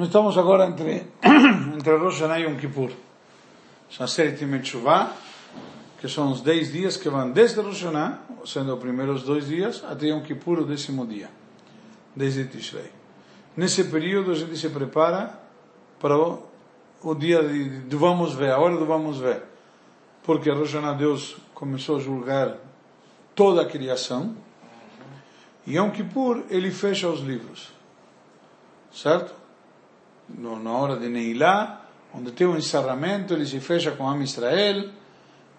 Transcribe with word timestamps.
Nós 0.00 0.08
estamos 0.08 0.38
agora 0.38 0.64
entre, 0.64 1.08
entre 1.76 1.94
Rosh 1.98 2.20
Hashanah 2.20 2.40
e 2.40 2.44
Yom 2.44 2.56
Kippur. 2.56 2.90
São 3.90 4.06
sete 4.06 4.46
Metshuvah, 4.46 5.12
que 6.00 6.08
são 6.08 6.32
os 6.32 6.40
dez 6.40 6.72
dias 6.72 6.96
que 6.96 7.10
vão 7.10 7.30
desde 7.30 7.60
Rosh 7.60 7.82
Hashanah, 7.82 8.18
sendo 8.46 8.72
os 8.72 8.80
primeiros 8.80 9.24
dois 9.24 9.46
dias, 9.46 9.84
até 9.84 10.06
Yom 10.06 10.22
Kippur, 10.22 10.60
o 10.60 10.64
décimo 10.64 11.06
dia, 11.06 11.28
desde 12.16 12.46
Tishrei. 12.46 12.90
Nesse 13.54 13.84
período 13.84 14.30
a 14.30 14.34
gente 14.34 14.56
se 14.56 14.70
prepara 14.70 15.38
para 16.00 16.16
o, 16.16 16.46
o 17.02 17.14
dia 17.14 17.42
de, 17.42 17.80
de, 17.80 17.96
vamos 17.96 18.32
ver, 18.32 18.52
a 18.52 18.58
hora 18.58 18.78
do 18.78 18.86
vamos 18.86 19.18
ver. 19.18 19.42
Porque 20.22 20.50
Rosh 20.50 20.72
Hashanah 20.72 20.94
Deus 20.94 21.36
começou 21.52 21.98
a 21.98 22.00
julgar 22.00 22.56
toda 23.34 23.60
a 23.60 23.66
criação, 23.66 24.34
e 25.66 25.76
Yom 25.76 25.90
Kippur 25.90 26.44
ele 26.48 26.70
fecha 26.70 27.06
os 27.06 27.20
livros. 27.20 27.68
Certo? 28.90 29.39
Na 30.38 30.72
hora 30.72 30.96
de 30.96 31.08
Neilá, 31.08 31.86
onde 32.14 32.32
tem 32.32 32.46
um 32.46 32.56
encerramento, 32.56 33.34
ele 33.34 33.46
se 33.46 33.60
fecha 33.60 33.92
com 33.92 34.08
Am 34.08 34.22
Israel 34.22 34.90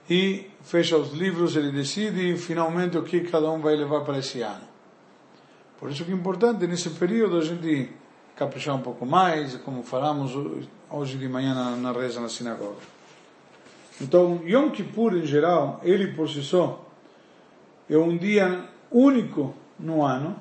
e 0.09 0.49
fecha 0.61 0.97
os 0.97 1.13
livros, 1.13 1.55
ele 1.55 1.71
decide 1.71 2.35
finalmente 2.38 2.97
o 2.97 3.03
que 3.03 3.21
cada 3.21 3.49
um 3.49 3.59
vai 3.59 3.75
levar 3.75 4.02
para 4.02 4.17
esse 4.17 4.41
ano. 4.41 4.70
Por 5.80 5.89
isso 5.89 6.05
que 6.05 6.11
é 6.11 6.13
importante 6.13 6.67
nesse 6.67 6.89
período 6.91 7.38
a 7.38 7.41
gente 7.41 7.89
caprichar 8.35 8.75
um 8.75 8.81
pouco 8.81 9.05
mais, 9.05 9.55
como 9.57 9.84
falamos 9.84 10.31
hoje 10.89 11.17
de 11.17 11.27
manhã 11.27 11.53
na, 11.53 11.75
na 11.75 11.91
reza 11.91 12.19
na 12.19 12.30
sinagoga. 12.30 12.81
Então, 13.99 14.41
Yom 14.45 14.69
Kippur 14.72 15.16
em 15.16 15.25
geral, 15.25 15.80
ele 15.83 16.13
por 16.13 16.30
si 16.30 16.44
só, 16.44 16.85
é 17.89 17.97
um 17.97 18.17
dia 18.17 18.67
único 18.91 19.55
no 19.80 20.03
ano, 20.03 20.35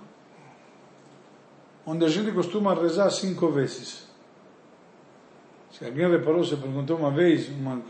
onde 1.87 2.05
a 2.05 2.09
gente 2.09 2.33
costuma 2.33 2.75
rezar 2.75 3.11
cinco 3.11 3.49
vezes. 3.49 4.10
Se 5.81 5.87
alguém 5.87 6.11
reparou, 6.11 6.45
você 6.45 6.59
perguntou 6.59 6.99
uma 6.99 7.11
vez, 7.11 7.49
uma, 7.49 7.83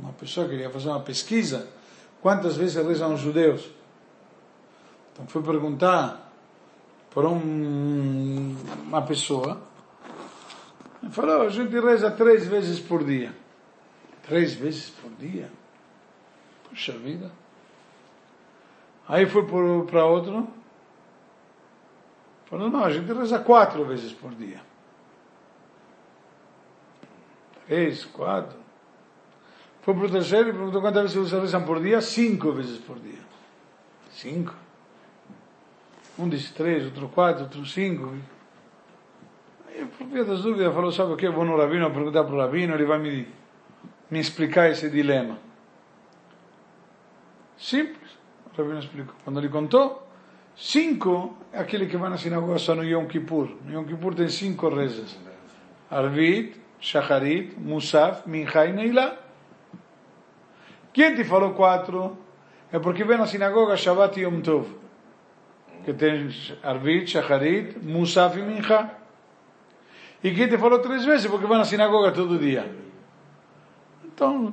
uma 0.00 0.12
pessoa 0.14 0.48
queria 0.48 0.70
fazer 0.70 0.88
uma 0.88 1.00
pesquisa, 1.00 1.68
quantas 2.22 2.56
vezes 2.56 2.74
rezam 2.76 3.12
os 3.12 3.20
judeus? 3.20 3.68
Então 5.12 5.26
foi 5.26 5.42
perguntar 5.42 6.32
para 7.12 7.28
um, 7.28 8.56
uma 8.86 9.02
pessoa, 9.02 9.60
falou, 11.10 11.42
a 11.42 11.50
gente 11.50 11.78
reza 11.78 12.10
três 12.10 12.46
vezes 12.46 12.80
por 12.80 13.04
dia. 13.04 13.34
Três 14.22 14.54
vezes 14.54 14.88
por 14.88 15.10
dia? 15.10 15.52
Puxa 16.70 16.92
vida. 16.92 17.30
Aí 19.06 19.26
foi 19.26 19.44
para 19.44 20.06
outro, 20.06 20.48
falou, 22.46 22.70
não, 22.70 22.82
a 22.82 22.90
gente 22.90 23.12
reza 23.12 23.38
quatro 23.38 23.84
vezes 23.84 24.14
por 24.14 24.34
dia 24.34 24.72
três, 27.66 28.04
quatro. 28.04 28.62
Foi 29.82 29.94
para 29.94 30.06
o 30.06 30.10
terceiro 30.10 30.50
e 30.50 30.52
perguntou 30.52 30.80
quantas 30.80 31.12
vezes 31.12 31.30
você 31.30 31.40
rezam 31.40 31.64
por 31.64 31.80
dia? 31.82 32.00
Cinco 32.00 32.52
vezes 32.52 32.78
por 32.78 32.98
dia. 33.00 33.18
Cinco. 34.12 34.54
Um 36.18 36.28
disse 36.28 36.52
três, 36.52 36.84
outro 36.84 37.08
quatro, 37.08 37.44
outro 37.44 37.66
cinco. 37.66 38.14
Aí, 39.68 39.84
por 39.86 40.06
via 40.06 40.24
das 40.24 40.42
dúvidas, 40.42 40.72
falou: 40.72 40.92
Sabe 40.92 41.12
o 41.12 41.16
que? 41.16 41.26
Eu 41.26 41.32
vou 41.32 41.44
no 41.44 41.56
rabino 41.56 41.90
perguntar 41.90 42.22
para 42.22 42.34
o 42.34 42.38
rabino, 42.38 42.74
ele 42.74 42.84
vai 42.84 42.98
me, 42.98 43.26
me 44.08 44.20
explicar 44.20 44.70
esse 44.70 44.88
dilema. 44.88 45.38
Simples. 47.58 48.12
O 48.46 48.56
rabino 48.56 48.78
explicou. 48.78 49.14
Quando 49.24 49.40
ele 49.40 49.48
contou, 49.48 50.06
cinco 50.54 51.36
é 51.52 51.58
aquele 51.58 51.86
que 51.86 51.96
vai 51.96 52.08
na 52.08 52.18
sinagoga 52.18 52.58
só 52.58 52.76
no 52.76 52.84
Yom 52.84 53.06
Kippur. 53.06 53.48
No 53.64 53.72
Yom 53.72 53.84
Kippur 53.84 54.14
tem 54.14 54.28
cinco 54.28 54.68
rezas: 54.68 55.18
Arvit, 55.90 56.61
Shacharit, 56.82 57.54
Musaf, 57.56 58.28
Mincha 58.28 58.66
e 58.66 58.72
Neilá. 58.72 59.16
Quem 60.92 61.14
te 61.14 61.22
falou 61.22 61.54
quatro? 61.54 62.18
É 62.72 62.78
porque 62.80 63.04
vem 63.04 63.16
na 63.16 63.26
sinagoga 63.26 63.76
Shabbat 63.76 64.18
e 64.18 64.24
Yom 64.24 64.40
Tov. 64.40 64.66
Que 65.84 65.92
tem 65.94 66.28
Arvit, 66.62 67.12
Shacharit, 67.12 67.78
Musaf 67.78 68.36
e 68.36 68.42
Mincha. 68.42 68.90
E 70.24 70.32
quem 70.32 70.48
te 70.48 70.58
falou 70.58 70.80
três 70.80 71.04
vezes? 71.04 71.30
Porque 71.30 71.46
vai 71.46 71.58
na 71.58 71.64
sinagoga 71.64 72.10
todo 72.10 72.36
dia. 72.36 72.68
Então, 74.04 74.52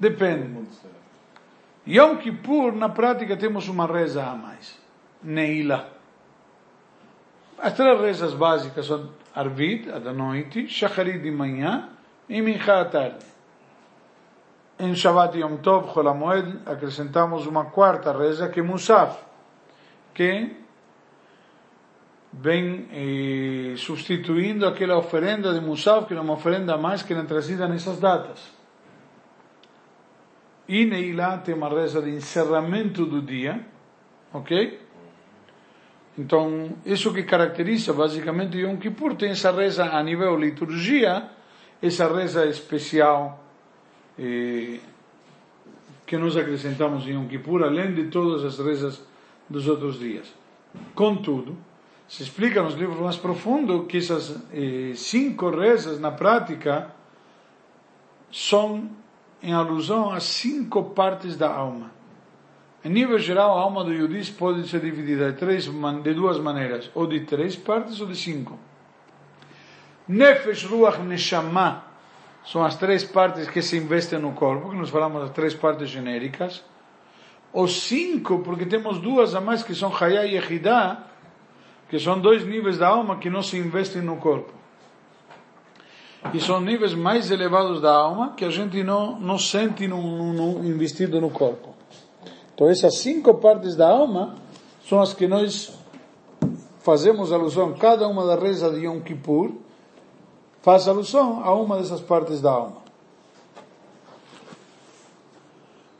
depende. 0.00 0.66
Yom 1.86 2.16
Kippur, 2.16 2.72
na 2.72 2.88
prática, 2.88 3.36
temos 3.36 3.68
uma 3.68 3.86
reza 3.86 4.24
a 4.26 4.34
mais. 4.34 4.76
Neila. 5.22 5.95
As 7.58 7.72
três 7.72 8.00
rezas 8.00 8.34
básicas 8.34 8.86
são 8.86 9.10
Arvit, 9.34 9.90
à 9.90 9.98
noite, 10.12 10.68
Shacharit 10.68 11.18
de 11.18 11.30
manhã 11.30 11.88
e 12.28 12.42
Mincha 12.42 12.80
à 12.80 12.84
tarde. 12.84 13.24
Em 14.78 14.94
Shabbat 14.94 15.38
Yom 15.38 15.56
Tov, 15.56 15.92
Cholamoed, 15.92 16.58
acrescentamos 16.66 17.46
uma 17.46 17.66
quarta 17.66 18.12
reza 18.12 18.48
que 18.50 18.60
é 18.60 18.62
Musaf, 18.62 19.18
que 20.12 20.54
vem 22.30 22.88
eh, 22.92 23.76
substituindo 23.78 24.66
aquela 24.66 24.98
oferenda 24.98 25.54
de 25.54 25.60
Musaf, 25.60 26.06
que 26.06 26.12
é 26.12 26.20
uma 26.20 26.34
oferenda 26.34 26.76
mais 26.76 27.02
que 27.02 27.14
era 27.14 27.24
trazida 27.24 27.66
nessas 27.66 27.98
datas. 27.98 28.54
E 30.68 30.84
Neilá 30.84 31.38
tem 31.38 31.54
uma 31.54 31.70
reza 31.70 32.02
de 32.02 32.10
encerramento 32.10 33.06
do 33.06 33.22
dia, 33.22 33.64
ok? 34.32 34.85
Então, 36.18 36.70
isso 36.84 37.12
que 37.12 37.22
caracteriza 37.22 37.92
basicamente 37.92 38.58
Yom 38.58 38.78
Kippur 38.78 39.14
tem 39.14 39.30
essa 39.30 39.50
reza 39.52 39.84
a 39.84 40.02
nível 40.02 40.36
liturgia, 40.36 41.30
essa 41.82 42.08
reza 42.08 42.46
especial 42.46 43.44
eh, 44.18 44.80
que 46.06 46.16
nós 46.16 46.36
acrescentamos 46.36 47.06
em 47.06 47.12
Yom 47.12 47.26
Kippur, 47.28 47.62
além 47.62 47.92
de 47.92 48.04
todas 48.04 48.44
as 48.44 48.58
rezas 48.58 49.02
dos 49.48 49.68
outros 49.68 49.98
dias. 49.98 50.32
Contudo, 50.94 51.56
se 52.08 52.22
explica 52.22 52.62
nos 52.62 52.74
livros 52.74 52.98
mais 52.98 53.16
profundos 53.16 53.86
que 53.86 53.98
essas 53.98 54.42
eh, 54.52 54.92
cinco 54.94 55.50
rezas, 55.50 56.00
na 56.00 56.10
prática, 56.10 56.94
são 58.32 58.88
em 59.42 59.52
alusão 59.52 60.10
às 60.10 60.24
cinco 60.24 60.82
partes 60.82 61.36
da 61.36 61.52
alma. 61.52 61.95
Em 62.86 62.88
nível 62.88 63.18
geral, 63.18 63.58
a 63.58 63.62
alma 63.62 63.82
do 63.82 63.92
Yudis 63.92 64.30
pode 64.30 64.68
ser 64.68 64.78
dividida 64.78 65.32
de, 65.32 65.36
três, 65.36 65.64
de 65.64 66.14
duas 66.14 66.38
maneiras, 66.38 66.88
ou 66.94 67.04
de 67.04 67.18
três 67.18 67.56
partes 67.56 68.00
ou 68.00 68.06
de 68.06 68.14
cinco. 68.14 68.56
Nefesh, 70.06 70.62
Ruach, 70.62 71.00
Neshama 71.00 71.82
são 72.44 72.64
as 72.64 72.76
três 72.76 73.02
partes 73.02 73.48
que 73.48 73.60
se 73.60 73.76
investem 73.76 74.20
no 74.20 74.34
corpo, 74.34 74.70
que 74.70 74.76
nós 74.76 74.88
falamos 74.88 75.20
das 75.20 75.30
três 75.30 75.52
partes 75.52 75.88
genéricas. 75.88 76.62
Os 77.52 77.88
cinco, 77.88 78.38
porque 78.38 78.64
temos 78.64 79.00
duas 79.00 79.34
a 79.34 79.40
mais 79.40 79.64
que 79.64 79.74
são 79.74 79.92
Hayá 79.92 80.24
e 80.24 80.36
Echidah, 80.36 81.08
que 81.88 81.98
são 81.98 82.20
dois 82.20 82.46
níveis 82.46 82.78
da 82.78 82.86
alma 82.86 83.16
que 83.16 83.28
não 83.28 83.42
se 83.42 83.58
investem 83.58 84.00
no 84.00 84.18
corpo. 84.18 84.52
E 86.32 86.38
são 86.38 86.60
níveis 86.60 86.94
mais 86.94 87.32
elevados 87.32 87.80
da 87.80 87.92
alma 87.92 88.34
que 88.36 88.44
a 88.44 88.50
gente 88.50 88.84
não, 88.84 89.18
não 89.18 89.40
sente 89.40 89.88
no, 89.88 90.00
no, 90.00 90.32
no 90.60 90.64
investido 90.64 91.20
no 91.20 91.30
corpo. 91.30 91.75
Então 92.56 92.70
essas 92.70 92.94
cinco 93.00 93.34
partes 93.34 93.76
da 93.76 93.86
alma 93.86 94.34
são 94.88 94.98
as 95.02 95.12
que 95.12 95.26
nós 95.26 95.78
fazemos 96.78 97.30
alusão, 97.30 97.74
cada 97.74 98.08
uma 98.08 98.24
da 98.24 98.34
reza 98.34 98.70
de 98.70 98.86
Yom 98.86 99.00
Kippur 99.00 99.52
faz 100.62 100.88
alusão 100.88 101.44
a 101.44 101.54
uma 101.54 101.76
dessas 101.76 102.00
partes 102.00 102.40
da 102.40 102.50
alma. 102.52 102.78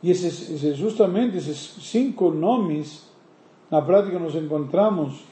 E 0.01 0.09
esses, 0.09 0.49
esses, 0.49 0.75
justamente 0.75 1.37
esses 1.37 1.75
cinco 1.79 2.31
nomes, 2.31 3.07
na 3.69 3.79
prática 3.79 4.17
nós 4.17 4.33
encontramos 4.33 5.23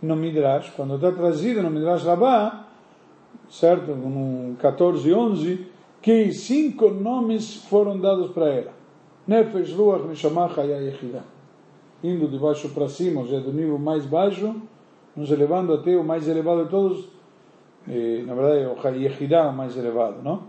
no 0.00 0.16
Midrash, 0.16 0.70
quando 0.74 0.94
está 0.94 1.12
trazido 1.12 1.62
no 1.62 1.70
Midrash 1.70 2.04
Rabbah, 2.04 2.68
certo, 3.50 3.94
no 3.94 4.56
14 4.56 5.10
e 5.10 5.12
11, 5.12 5.66
que 6.00 6.32
cinco 6.32 6.88
nomes 6.88 7.56
foram 7.68 8.00
dados 8.00 8.30
para 8.30 8.48
ela. 8.48 8.83
Nefesh, 9.26 9.72
Ruach, 9.72 10.06
Neshama, 10.06 10.48
Chaya 10.48 10.76
Yechida. 10.78 11.22
Indo 12.02 12.28
de 12.28 12.38
baixo 12.38 12.68
para 12.70 12.88
cima, 12.88 13.22
ou 13.22 13.26
seja, 13.26 13.40
do 13.40 13.52
nível 13.52 13.78
mais 13.78 14.04
baixo, 14.04 14.54
nos 15.16 15.30
elevando 15.30 15.72
até 15.72 15.96
o 15.96 16.04
mais 16.04 16.28
elevado 16.28 16.64
de 16.64 16.70
todos, 16.70 17.08
eh, 17.88 18.22
na 18.26 18.34
verdade 18.34 18.60
é 18.60 18.68
o 18.68 18.94
Yechida 18.94 19.48
o 19.48 19.52
mais 19.52 19.76
elevado, 19.76 20.22
não? 20.22 20.42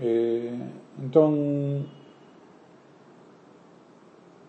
Eh, 0.00 0.52
então, 0.98 1.84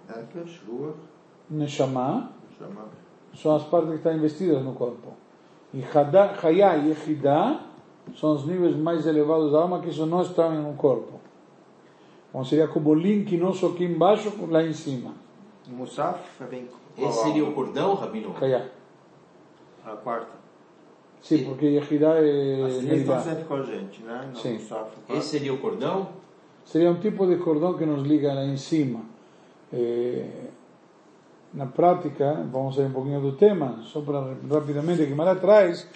Nefesh, 0.07 0.63
Ruach, 0.67 0.97
Neshama, 1.49 2.31
são 3.35 3.55
as 3.55 3.63
partes 3.63 3.89
que 3.91 3.95
estão 3.97 4.15
investidas 4.15 4.63
no 4.63 4.73
corpo. 4.73 5.13
E 5.73 5.83
Chaya 5.83 6.73
Yechida 6.75 7.59
são 8.15 8.33
os 8.33 8.47
níveis 8.47 8.75
mais 8.75 9.05
elevados 9.05 9.51
da 9.51 9.59
alma 9.59 9.79
que 9.79 9.91
só 9.91 10.05
não 10.05 10.21
estão 10.21 10.51
no 10.61 10.73
corpo. 10.73 11.26
Então 12.29 12.43
seria 12.43 12.67
como 12.67 12.89
o 12.89 12.93
link 12.95 13.35
nosso 13.37 13.65
aqui 13.67 13.85
embaixo, 13.85 14.31
lá 14.49 14.63
em 14.63 14.73
cima. 14.73 15.13
Musaf 15.67 16.19
vem 16.49 16.67
Esse 16.97 17.23
seria 17.23 17.43
o 17.45 17.53
cordão, 17.53 17.93
Rabino? 17.93 18.33
Kaya. 18.33 18.71
A 19.85 19.91
quarta. 19.91 20.37
Sim, 21.21 21.43
porque 21.45 21.65
Yehidá 21.65 22.15
é 22.15 22.63
Assim 22.65 22.85
Neilá. 22.87 22.95
estão 23.17 23.21
sempre 23.23 23.43
com 23.45 23.53
a 23.55 23.63
gente, 23.63 24.01
né? 24.03 24.29
Não 24.33 24.35
Sim. 24.39 24.59
a- 24.71 25.13
Esse 25.15 25.29
seria 25.29 25.53
o 25.53 25.57
cordão? 25.57 26.09
Seria 26.65 26.91
um 26.91 26.99
tipo 26.99 27.25
de 27.25 27.37
cordão 27.37 27.73
que 27.77 27.85
nos 27.85 28.05
liga 28.05 28.33
lá 28.33 28.43
em 28.45 28.57
cima. 28.57 29.01
Eh, 29.73 30.25
na 31.53 31.65
prática, 31.65 32.45
vamos 32.51 32.75
sair 32.75 32.85
um 32.85 32.91
pouquinho 32.91 33.21
do 33.21 33.31
tema, 33.33 33.81
só 33.83 34.01
para 34.01 34.35
rapidamente, 34.51 35.05
que 35.05 35.13
Mara 35.13 35.35
traz 35.35 35.87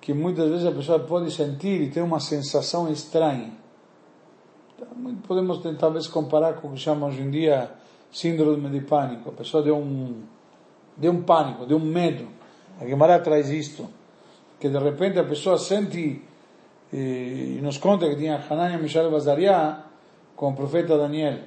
que 0.00 0.12
muitas 0.12 0.50
vezes 0.50 0.66
a 0.66 0.72
pessoa 0.72 0.98
pode 1.00 1.30
sentir 1.30 1.80
e 1.80 1.90
ter 1.90 2.00
uma 2.02 2.20
sensação 2.20 2.90
estranha. 2.90 3.52
Podemos 5.26 5.60
talvez 5.78 6.08
comparar 6.08 6.54
com 6.54 6.68
o 6.68 6.72
que 6.72 6.78
chama 6.78 7.06
hoje 7.06 7.22
em 7.22 7.30
dia 7.30 7.70
síndrome 8.10 8.68
de 8.70 8.80
pânico. 8.80 9.28
A 9.28 9.32
pessoa 9.32 9.62
deu 9.62 9.76
um, 9.76 10.22
deu 10.96 11.12
um 11.12 11.22
pânico, 11.22 11.64
deu 11.64 11.76
um 11.76 11.84
medo. 11.84 12.26
A 12.80 12.86
Gemara 12.86 13.18
traz 13.20 13.50
isto, 13.50 13.88
que 14.58 14.68
de 14.68 14.78
repente 14.78 15.18
a 15.18 15.24
pessoa 15.24 15.58
sente 15.58 16.22
e 16.92 17.58
nos 17.62 17.78
conta 17.78 18.08
que 18.08 18.16
tinha 18.16 18.36
Hanania, 18.48 18.78
Mishael 18.78 19.10
e 19.10 19.14
Azariah 19.14 19.84
com 20.36 20.50
o 20.50 20.54
profeta 20.54 20.96
Daniel. 20.96 21.38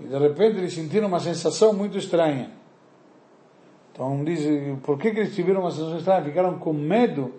E 0.00 0.04
de 0.04 0.18
repente 0.18 0.58
eles 0.58 0.72
sentiram 0.72 1.08
uma 1.08 1.20
sensação 1.20 1.72
muito 1.72 1.98
estranha. 1.98 2.50
Então 3.92 4.24
diz, 4.24 4.40
por 4.82 4.98
que, 4.98 5.12
que 5.12 5.20
eles 5.20 5.34
tiveram 5.34 5.60
uma 5.60 5.70
sensação 5.70 5.98
estranha? 5.98 6.22
Ficaram 6.22 6.58
com 6.58 6.72
medo 6.72 7.34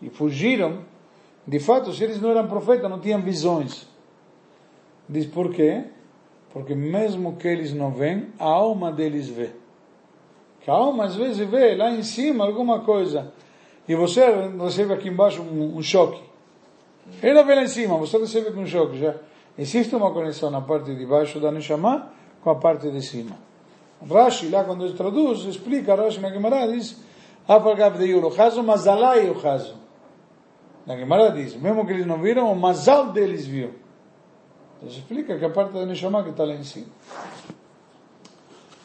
e 0.00 0.08
fugiram. 0.10 0.80
De 1.44 1.58
fato, 1.58 1.92
se 1.92 2.04
eles 2.04 2.20
não 2.20 2.30
eram 2.30 2.46
profetas, 2.46 2.88
não 2.88 3.00
tinham 3.00 3.20
visões. 3.20 3.91
Diz 5.08 5.26
por 5.26 5.52
quê? 5.52 5.84
Porque 6.52 6.74
mesmo 6.74 7.36
que 7.36 7.48
eles 7.48 7.72
não 7.72 7.90
veem, 7.90 8.28
a 8.38 8.44
alma 8.44 8.92
deles 8.92 9.28
vê. 9.28 9.50
Que 10.60 10.70
a 10.70 10.74
alma 10.74 11.04
às 11.04 11.16
vezes 11.16 11.38
vê 11.48 11.74
lá 11.74 11.90
em 11.90 12.02
cima 12.02 12.44
alguma 12.44 12.80
coisa. 12.80 13.32
E 13.88 13.94
você 13.94 14.24
recebe 14.60 14.92
aqui 14.92 15.08
embaixo 15.08 15.42
um, 15.42 15.76
um 15.76 15.82
choque. 15.82 16.22
Ela 17.22 17.42
vê 17.42 17.54
lá 17.54 17.62
em 17.62 17.68
cima, 17.68 17.96
você 17.96 18.18
recebe 18.18 18.56
um 18.58 18.66
choque 18.66 18.98
já. 18.98 19.16
Existe 19.58 19.94
uma 19.94 20.10
conexão 20.12 20.50
na 20.50 20.60
parte 20.60 20.94
de 20.94 21.04
baixo 21.04 21.40
da 21.40 21.50
Neshama 21.50 22.10
com 22.42 22.50
a 22.50 22.54
parte 22.54 22.90
de 22.90 23.02
cima. 23.02 23.36
Rashi, 24.08 24.48
lá 24.48 24.64
quando 24.64 24.84
ele 24.84 24.94
traduz, 24.94 25.44
explica, 25.44 25.94
Rashi 25.94 26.20
na 26.20 26.30
Gemara 26.30 26.66
diz, 26.66 27.00
Afagav 27.46 27.98
de 27.98 28.06
Yuro 28.06 28.32
Chazo, 28.32 28.62
Mazalai 28.62 29.28
o 29.30 29.40
Chazo. 29.40 29.76
Na 30.86 30.96
Gemara 30.96 31.30
diz, 31.30 31.54
mesmo 31.56 31.86
que 31.86 31.92
eles 31.92 32.06
não 32.06 32.18
viram, 32.18 32.52
o 32.52 32.56
Mazal 32.56 33.12
deles 33.12 33.46
viu. 33.46 33.81
Então 34.82 34.88
explica 34.88 35.38
que 35.38 35.44
a 35.44 35.50
parte 35.50 35.74
da 35.74 35.86
Neshama 35.86 36.24
que 36.24 36.30
está 36.30 36.44
lá 36.44 36.54
em 36.54 36.64
cima. 36.64 36.86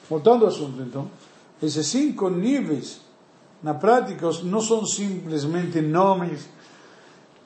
Voltando 0.08 0.46
ao 0.46 0.50
assunto 0.50 0.80
então, 0.82 1.10
esses 1.62 1.88
cinco 1.88 2.30
níveis, 2.30 3.02
na 3.64 3.74
prática, 3.74 4.30
não 4.44 4.62
são 4.62 4.86
simplesmente 4.86 5.82
nomes 5.82 6.48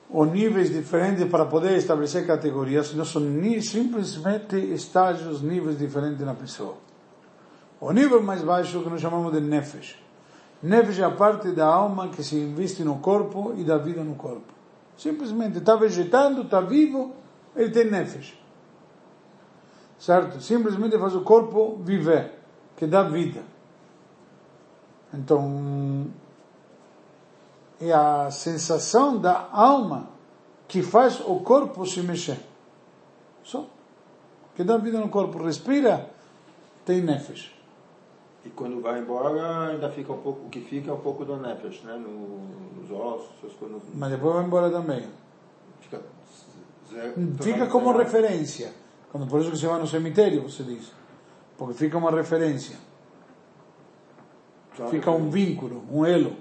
ou 0.09 0.25
níveis 0.25 0.69
diferentes 0.69 1.25
para 1.29 1.45
poder 1.45 1.77
estabelecer 1.77 2.27
categorias, 2.27 2.87
senão 2.87 3.05
são 3.05 3.21
simplesmente 3.61 4.57
estágios, 4.57 5.41
níveis 5.41 5.79
diferentes 5.79 6.19
na 6.19 6.33
pessoa. 6.33 6.75
O 7.79 7.93
nível 7.93 8.21
mais 8.21 8.43
baixo 8.43 8.83
que 8.83 8.89
nós 8.89 8.99
chamamos 8.99 9.31
de 9.31 9.39
Nefesh. 9.39 9.95
Nefesh 10.61 10.99
é 10.99 11.05
a 11.05 11.11
parte 11.11 11.53
da 11.53 11.65
alma 11.65 12.09
que 12.09 12.21
se 12.21 12.35
investe 12.35 12.83
no 12.83 12.99
corpo 12.99 13.53
e 13.57 13.63
dá 13.63 13.77
vida 13.77 14.03
no 14.03 14.15
corpo. 14.15 14.53
Simplesmente 14.97 15.57
está 15.57 15.77
vegetando, 15.77 16.41
está 16.41 16.59
vivo, 16.59 17.15
ele 17.55 17.71
tem 17.71 17.89
Nefesh. 17.89 18.40
Certo? 20.01 20.41
Simplesmente 20.41 20.97
faz 20.97 21.15
o 21.15 21.21
corpo 21.21 21.77
viver, 21.83 22.31
que 22.75 22.87
dá 22.87 23.03
vida. 23.03 23.43
Então, 25.13 26.07
é 27.79 27.93
a 27.93 28.31
sensação 28.31 29.19
da 29.19 29.47
alma 29.51 30.09
que 30.67 30.81
faz 30.81 31.19
o 31.19 31.41
corpo 31.41 31.85
se 31.85 32.01
mexer. 32.01 32.39
Só. 33.43 33.67
Que 34.55 34.63
dá 34.63 34.75
vida 34.77 34.99
no 34.99 35.09
corpo. 35.09 35.37
Respira, 35.43 36.09
tem 36.83 37.03
nefesh. 37.03 37.53
E 38.43 38.49
quando 38.49 38.81
vai 38.81 38.99
embora, 39.01 39.69
ainda 39.69 39.87
fica 39.91 40.13
um 40.13 40.17
pouco, 40.19 40.47
o 40.47 40.49
que 40.49 40.61
fica 40.61 40.89
é 40.89 40.93
um 40.95 40.99
pouco 40.99 41.23
do 41.23 41.37
nefesh, 41.37 41.83
né? 41.83 41.93
No, 41.93 42.39
nos 42.81 42.89
ossos, 42.89 43.29
essas 43.37 43.53
coisas. 43.53 43.79
Mas 43.93 44.09
depois 44.09 44.33
vai 44.33 44.45
embora 44.45 44.71
também. 44.71 45.07
Fica, 45.79 46.01
zero, 46.91 47.13
Fica 47.39 47.67
como 47.67 47.91
zero. 47.91 47.99
referência. 47.99 48.80
Quando 49.11 49.27
por 49.27 49.41
isso 49.41 49.51
que 49.51 49.57
você 49.57 49.67
vai 49.67 49.79
no 49.79 49.87
cemitério, 49.87 50.43
você 50.43 50.63
diz. 50.63 50.91
Porque 51.57 51.73
fica 51.73 51.97
uma 51.97 52.11
referência. 52.11 52.77
Só 54.77 54.87
Fica 54.87 55.11
um 55.11 55.29
vínculo, 55.29 55.83
um 55.91 56.05
elo. 56.05 56.37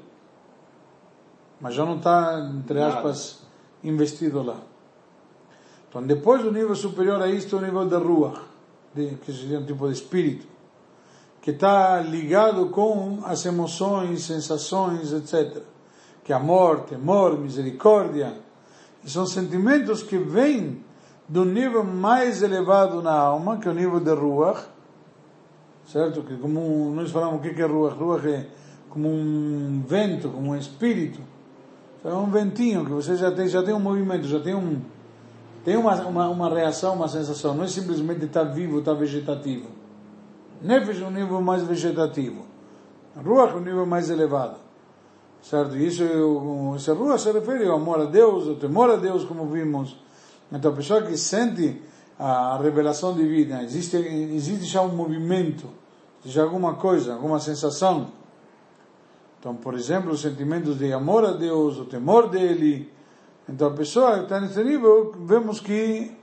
Mas 1.61 1.75
já 1.75 1.84
não 1.84 1.96
está, 1.96 2.49
entre 2.56 2.78
Nada. 2.78 2.94
aspas, 2.94 3.43
investido 3.82 4.43
lá. 4.43 4.56
Então, 5.88 6.02
depois 6.02 6.43
do 6.43 6.52
nível 6.52 6.75
superior 6.76 7.20
a 7.20 7.28
isto, 7.28 7.56
o 7.56 7.61
nível 7.61 7.87
de 7.87 7.96
Ruach, 7.96 8.40
de, 8.94 9.16
que 9.16 9.32
seria 9.32 9.58
um 9.58 9.66
tipo 9.66 9.88
de 9.88 9.93
espírito, 9.93 10.46
que 11.43 11.50
está 11.50 12.00
ligado 12.00 12.69
com 12.69 13.19
as 13.25 13.44
emoções, 13.44 14.23
sensações, 14.23 15.12
etc. 15.12 15.64
Que 16.23 16.32
é 16.32 16.37
amor, 16.37 16.82
temor, 16.82 17.37
misericórdia. 17.37 18.38
E 19.02 19.11
são 19.11 19.26
sentimentos 19.26 20.02
que 20.05 20.16
vêm 20.16 20.84
do 21.31 21.44
nível 21.44 21.85
mais 21.85 22.43
elevado 22.43 23.00
na 23.00 23.12
alma, 23.12 23.56
que 23.59 23.69
é 23.69 23.71
o 23.71 23.75
nível 23.75 24.00
de 24.00 24.12
Ruach, 24.12 24.65
certo? 25.87 26.23
Que 26.23 26.37
como 26.37 26.91
nós 26.93 27.12
falamos 27.12 27.37
o 27.37 27.38
que 27.38 27.62
é 27.62 27.65
Ruach, 27.67 27.97
Ruach 27.97 28.27
é 28.29 28.47
como 28.88 29.09
um 29.09 29.81
vento, 29.87 30.29
como 30.29 30.50
um 30.50 30.56
espírito. 30.56 31.21
É 32.05 32.12
um 32.12 32.29
ventinho 32.31 32.85
que 32.85 32.91
você 32.91 33.15
já 33.15 33.31
tem, 33.31 33.47
já 33.47 33.62
tem 33.62 33.73
um 33.73 33.79
movimento, 33.79 34.27
já 34.27 34.41
tem 34.41 34.55
um 34.56 34.81
tem 35.65 35.77
uma, 35.77 35.94
uma, 36.06 36.29
uma 36.29 36.49
reação, 36.49 36.94
uma 36.94 37.06
sensação. 37.06 37.55
Não 37.55 37.65
é 37.65 37.69
simplesmente 37.69 38.25
estar 38.25 38.44
vivo, 38.44 38.79
estar 38.81 38.94
vegetativo. 38.94 39.67
Nefesh 40.62 41.00
é 41.00 41.05
um 41.05 41.11
nível 41.11 41.41
mais 41.43 41.62
vegetativo. 41.62 42.44
Ruach 43.25 43.53
é 43.53 43.56
um 43.56 43.61
nível 43.61 43.87
mais 43.87 44.11
elevado. 44.11 44.56
Certo? 45.43 45.76
Isso, 45.76 46.03
é 46.03 46.17
o- 46.17 46.75
esse 46.76 46.91
Ruach 46.91 47.21
se 47.21 47.31
refere 47.31 47.69
ao 47.69 47.76
amor 47.76 48.00
a 48.00 48.05
Deus, 48.06 48.49
ao 48.49 48.55
temor 48.56 48.91
a 48.91 48.97
Deus, 48.97 49.25
como 49.25 49.47
vimos. 49.47 49.97
Então, 50.52 50.73
a 50.73 50.75
pessoa 50.75 51.02
que 51.02 51.17
sente 51.17 51.81
a 52.19 52.58
revelação 52.61 53.14
divina, 53.14 53.62
existe, 53.62 53.97
existe 53.97 54.64
já 54.64 54.82
um 54.82 54.94
movimento, 54.94 55.69
já 56.25 56.43
alguma 56.43 56.75
coisa, 56.75 57.14
alguma 57.14 57.41
sensação. 57.41 58.12
Então, 59.38 59.55
por 59.56 59.75
exemplo, 59.75 60.12
os 60.12 60.20
sentimentos 60.20 60.79
de 60.79 60.93
amor 60.93 61.25
a 61.25 61.32
Deus, 61.32 61.78
o 61.78 61.87
temor 61.87 62.28
dele. 62.28 62.92
Então, 63.49 63.69
a 63.69 63.73
pessoa 63.73 64.19
que 64.19 64.25
está 64.25 64.40
nesse 64.40 64.62
nível, 64.62 65.14
vemos 65.25 65.61
que 65.61 66.14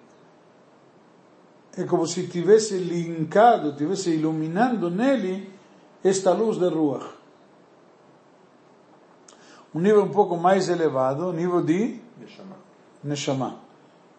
é 1.76 1.84
como 1.84 2.06
se 2.06 2.28
tivesse 2.28 2.78
linkado, 2.78 3.76
tivesse 3.76 4.12
iluminando 4.12 4.90
nele 4.90 5.52
esta 6.04 6.32
luz 6.32 6.58
de 6.58 6.68
Ruach. 6.68 7.06
Um 9.74 9.80
nível 9.80 10.04
um 10.04 10.10
pouco 10.10 10.36
mais 10.38 10.70
elevado, 10.70 11.32
nível 11.34 11.62
de 11.62 12.00
Neshama. 12.20 12.56
Neshama, 13.04 13.60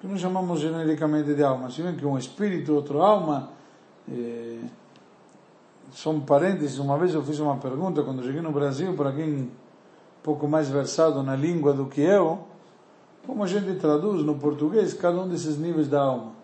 que 0.01 0.07
nós 0.07 0.21
chamamos 0.21 0.61
genericamente 0.61 1.35
de 1.35 1.43
alma. 1.43 1.71
Se 1.71 1.83
bem 1.83 1.97
que 1.97 2.07
um 2.07 2.17
espírito, 2.17 2.75
outro 2.75 3.01
alma, 3.01 3.51
eh, 4.11 4.61
são 5.93 6.21
parênteses. 6.21 6.79
Uma 6.79 6.97
vez 6.99 7.15
eu 7.15 7.23
fiz 7.23 7.39
uma 7.39 7.57
pergunta 7.57 8.03
quando 8.03 8.23
cheguei 8.23 8.41
no 8.41 8.53
Brasil 8.53 8.95
para 8.95 9.13
quem 9.13 9.33
um 9.35 9.51
pouco 10.23 10.47
mais 10.47 10.69
versado 10.69 11.23
na 11.23 11.35
língua 11.35 11.73
do 11.73 11.87
que 11.87 12.01
eu, 12.01 12.41
como 13.27 13.43
a 13.43 13.47
gente 13.47 13.79
traduz 13.79 14.23
no 14.23 14.37
português 14.37 14.95
cada 14.95 15.21
um 15.21 15.29
desses 15.29 15.59
níveis 15.59 15.89
da 15.89 16.01
alma. 16.01 16.39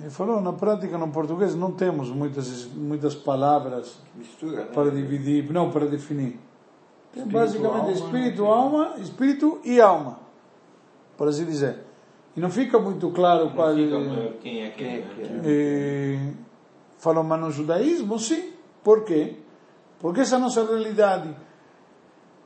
Ele 0.00 0.10
falou, 0.10 0.40
na 0.40 0.52
prática, 0.52 0.96
no 0.96 1.08
português 1.08 1.56
não 1.56 1.72
temos 1.72 2.08
muitas, 2.10 2.66
muitas 2.66 3.16
palavras 3.16 3.98
Mistura, 4.14 4.58
né? 4.58 4.64
para 4.72 4.90
dividir, 4.92 5.50
não, 5.50 5.70
para 5.70 5.86
definir. 5.86 6.38
Tem 7.12 7.24
Espírito, 7.24 7.32
basicamente 7.32 7.80
alma, 7.80 7.92
espírito, 7.92 8.44
alma, 8.46 8.94
espírito 8.98 9.60
e 9.64 9.80
alma, 9.80 10.18
por 11.18 11.28
assim 11.28 11.44
dizer. 11.44 11.80
E 12.36 12.40
não 12.40 12.48
fica 12.50 12.78
muito 12.78 13.10
claro 13.10 13.50
qual 13.50 13.74
Fica, 13.74 13.96
eh, 13.96 14.32
quem 14.40 14.62
é 14.62 14.70
Quem 14.70 14.86
quem? 14.86 14.96
é 14.96 15.00
né? 15.00 15.06
que 15.42 15.48
é? 15.48 15.52
eh, 15.52 16.32
falam, 16.98 17.24
mas 17.24 17.40
no 17.40 17.50
judaísmo, 17.50 18.18
sim. 18.18 18.52
Por 18.84 19.04
quê? 19.04 19.36
Porque 19.98 20.20
essa 20.20 20.36
é 20.36 20.38
a 20.38 20.40
nossa 20.40 20.64
realidade. 20.64 21.34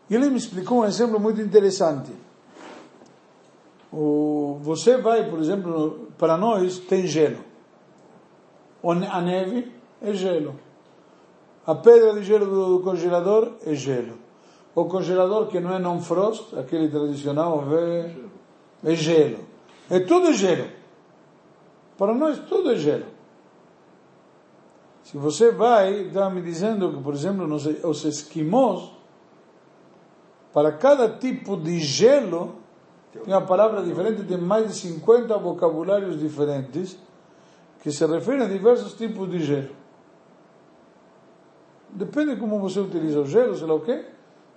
E 0.08 0.14
ele 0.14 0.30
me 0.30 0.38
explicou 0.38 0.80
um 0.80 0.84
exemplo 0.86 1.20
muito 1.20 1.40
interessante. 1.40 2.10
O, 3.92 4.58
você 4.62 4.96
vai, 4.96 5.28
por 5.28 5.38
exemplo, 5.38 6.08
para 6.16 6.36
nós 6.38 6.78
tem 6.78 7.06
gelo. 7.06 7.38
A 8.82 9.20
neve 9.20 9.70
é 10.00 10.12
gelo. 10.14 10.54
A 11.66 11.74
pedra 11.74 12.14
de 12.14 12.24
gelo 12.24 12.46
do 12.46 12.82
congelador 12.82 13.52
é 13.66 13.74
gelo. 13.74 14.14
O 14.74 14.86
congelador 14.86 15.46
que 15.46 15.60
não 15.60 15.74
é 15.74 15.78
non-frost, 15.78 16.56
aquele 16.58 16.88
tradicional, 16.88 17.62
é, 17.72 18.10
é 18.84 18.94
gelo. 18.94 19.44
É 19.90 20.00
tudo 20.00 20.32
gelo. 20.32 20.68
Para 21.96 22.14
nós 22.14 22.38
tudo 22.40 22.72
é 22.72 22.76
gelo. 22.76 23.06
Se 25.04 25.16
você 25.16 25.50
vai, 25.50 26.06
está 26.06 26.30
me 26.30 26.40
dizendo 26.40 26.92
que, 26.92 27.02
por 27.02 27.14
exemplo, 27.14 27.46
nos, 27.46 27.66
os 27.66 28.04
esquimós, 28.04 28.90
Para 30.52 30.70
cada 30.72 31.08
tipo 31.08 31.56
de 31.56 31.80
gelo, 31.80 32.56
tem 33.10 33.22
uma 33.26 33.40
palavra 33.40 33.82
diferente, 33.82 34.22
tem 34.22 34.36
mais 34.36 34.68
de 34.68 34.74
50 34.74 35.36
vocabulários 35.38 36.20
diferentes 36.20 36.98
que 37.82 37.90
se 37.90 38.06
referem 38.06 38.42
a 38.42 38.48
diversos 38.48 38.94
tipos 38.94 39.30
de 39.30 39.40
gelo. 39.40 39.70
Depende 41.88 42.36
como 42.36 42.60
você 42.60 42.80
utiliza 42.80 43.20
o 43.20 43.26
gelo, 43.26 43.56
sei 43.56 43.66
lá 43.66 43.74
o 43.74 43.80
quê, 43.80 44.04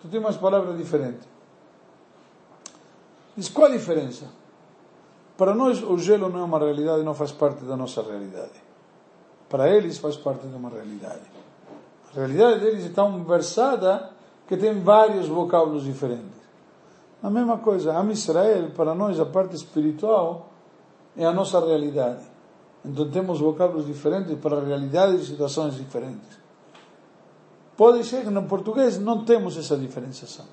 tu 0.02 0.08
tem 0.08 0.20
umas 0.20 0.38
palavras 0.38 0.78
diferentes. 0.78 1.28
Diz 3.36 3.50
qual 3.50 3.68
a 3.68 3.72
diferença? 3.72 4.26
Para 5.38 5.54
nós, 5.54 5.84
o 5.84 5.98
gelo 5.98 6.30
não 6.30 6.40
é 6.40 6.44
uma 6.44 6.60
realidade, 6.60 7.04
não 7.04 7.14
faz 7.14 7.32
parte 7.32 7.64
da 7.66 7.76
nossa 7.76 8.02
realidade. 8.02 8.64
Para 9.50 9.70
eles, 9.70 9.98
faz 9.98 10.16
parte 10.16 10.48
de 10.48 10.56
uma 10.56 10.70
realidade. 10.70 11.22
A 12.12 12.16
realidade 12.16 12.62
deles 12.62 12.86
é 12.86 12.90
tão 12.90 13.24
versada 13.24 14.12
que 14.48 14.56
tem 14.56 14.82
vários 14.82 15.28
vocábulos 15.28 15.84
diferentes. 15.84 16.36
A 17.22 17.30
mesma 17.30 17.58
coisa, 17.58 17.98
Am 17.98 18.12
Israel, 18.12 18.72
para 18.76 18.96
nós, 18.96 19.20
a 19.20 19.26
parte 19.26 19.56
espiritual 19.56 20.50
é 21.18 21.26
a 21.26 21.34
nossa 21.34 21.60
realidade. 21.60 22.24
Então 22.84 23.10
temos 23.10 23.40
vocábulos 23.40 23.86
diferentes 23.86 24.38
para 24.38 24.64
realidades 24.64 25.22
e 25.22 25.26
situações 25.26 25.76
diferentes. 25.76 26.38
Pode 27.76 28.04
ser 28.06 28.24
que 28.24 28.30
no 28.30 28.44
português 28.44 29.00
não 29.00 29.26
temos 29.26 29.58
essa 29.58 29.76
diferenciação, 29.76 30.46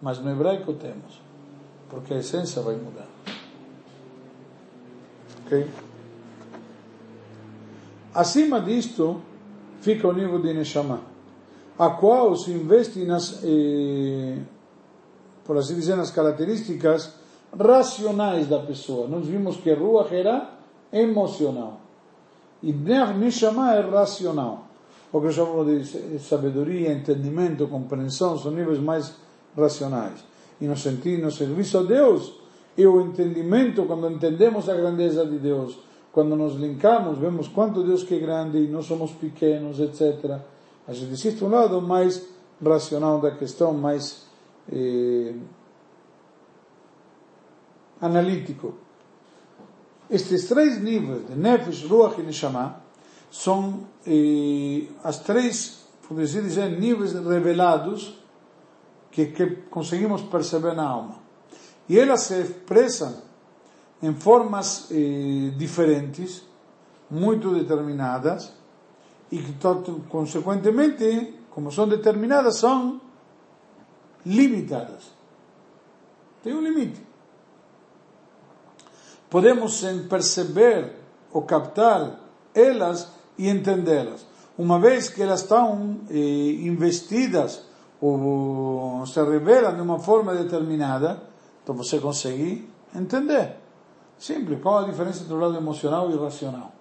mas 0.00 0.18
no 0.18 0.30
hebraico 0.30 0.72
temos, 0.74 1.20
porque 1.92 2.14
a 2.14 2.16
essência 2.16 2.62
vai 2.62 2.74
mudar. 2.74 3.06
Ok? 5.44 5.68
Acima 8.14 8.62
disto 8.62 9.20
fica 9.82 10.08
o 10.08 10.12
nível 10.12 10.40
de 10.40 10.54
Neshama, 10.54 11.02
a 11.78 11.90
qual 11.90 12.34
se 12.34 12.50
investe 12.50 13.04
nas, 13.04 13.42
eh, 13.44 14.38
por 15.44 15.58
assim 15.58 15.74
dizer, 15.74 15.96
nas 15.96 16.10
características 16.10 17.14
racionais 17.54 18.48
da 18.48 18.58
pessoa. 18.58 19.06
Nós 19.06 19.26
vimos 19.26 19.58
que 19.58 19.70
Ruach 19.74 20.14
era 20.14 20.50
emocional 20.90 21.78
e 22.62 22.72
Neshama 22.72 23.74
é 23.74 23.80
racional. 23.80 24.66
O 25.12 25.20
que 25.20 25.30
chamamos 25.30 25.90
de 25.90 26.18
sabedoria, 26.20 26.90
entendimento, 26.90 27.68
compreensão, 27.68 28.38
são 28.38 28.50
níveis 28.50 28.78
mais 28.78 29.14
racionais. 29.54 30.31
E 30.62 30.66
no 30.68 30.76
sentido, 30.76 31.22
no 31.22 31.32
serviço 31.32 31.78
a 31.78 31.82
Deus, 31.82 32.34
e 32.78 32.86
o 32.86 33.00
entendimento, 33.00 33.84
quando 33.84 34.08
entendemos 34.08 34.68
a 34.68 34.74
grandeza 34.74 35.26
de 35.26 35.36
Deus, 35.36 35.76
quando 36.12 36.36
nos 36.36 36.54
linkamos, 36.54 37.18
vemos 37.18 37.48
quanto 37.48 37.82
Deus 37.82 38.04
que 38.04 38.14
é 38.14 38.18
grande 38.20 38.58
e 38.58 38.68
nós 38.68 38.84
somos 38.84 39.10
pequenos, 39.10 39.80
etc. 39.80 40.38
A 40.86 40.92
gente 40.92 41.14
existe 41.14 41.42
um 41.42 41.48
lado 41.48 41.82
mais 41.82 42.28
racional 42.64 43.20
da 43.20 43.32
questão, 43.32 43.74
mais 43.74 44.24
eh, 44.72 45.34
analítico. 48.00 48.74
Estes 50.08 50.46
três 50.46 50.80
níveis 50.80 51.26
de 51.26 51.34
Nefesh, 51.34 51.82
Ruach 51.90 52.20
e 52.20 52.22
Neshama 52.22 52.76
são 53.32 53.80
eh, 54.06 54.84
as 55.02 55.18
três, 55.18 55.86
por 56.06 56.20
assim 56.20 56.42
dizer, 56.42 56.70
níveis 56.78 57.14
revelados 57.14 58.21
que, 59.12 59.26
que 59.26 59.46
conseguimos 59.70 60.22
perceber 60.22 60.74
na 60.74 60.88
alma. 60.88 61.16
E 61.88 61.98
elas 61.98 62.22
se 62.22 62.40
expressam 62.40 63.14
em 64.02 64.14
formas 64.14 64.88
eh, 64.90 65.52
diferentes, 65.56 66.42
muito 67.10 67.54
determinadas, 67.54 68.52
e 69.30 69.38
que, 69.38 69.54
consequentemente, 70.08 71.34
como 71.50 71.70
são 71.70 71.86
determinadas, 71.86 72.56
são 72.56 73.00
limitadas. 74.24 75.12
Tem 76.42 76.54
um 76.54 76.62
limite. 76.62 77.00
Podemos 79.30 79.82
perceber 80.08 80.92
ou 81.32 81.42
captar 81.42 82.20
elas 82.54 83.08
e 83.38 83.48
entendê-las. 83.48 84.26
Uma 84.58 84.78
vez 84.78 85.08
que 85.08 85.22
elas 85.22 85.40
estão 85.40 86.00
eh, 86.10 86.14
investidas 86.14 87.64
ou 88.02 89.06
se 89.06 89.22
revelam 89.22 89.76
de 89.76 89.80
uma 89.80 89.98
forma 90.00 90.34
determinada, 90.34 91.22
então 91.62 91.72
você 91.72 92.00
consegue 92.00 92.68
entender. 92.94 93.56
Simples, 94.18 94.60
qual 94.60 94.78
a 94.78 94.84
diferença 94.84 95.22
entre 95.22 95.32
o 95.32 95.38
lado 95.38 95.56
emocional 95.56 96.10
e 96.10 96.16
racional? 96.16 96.72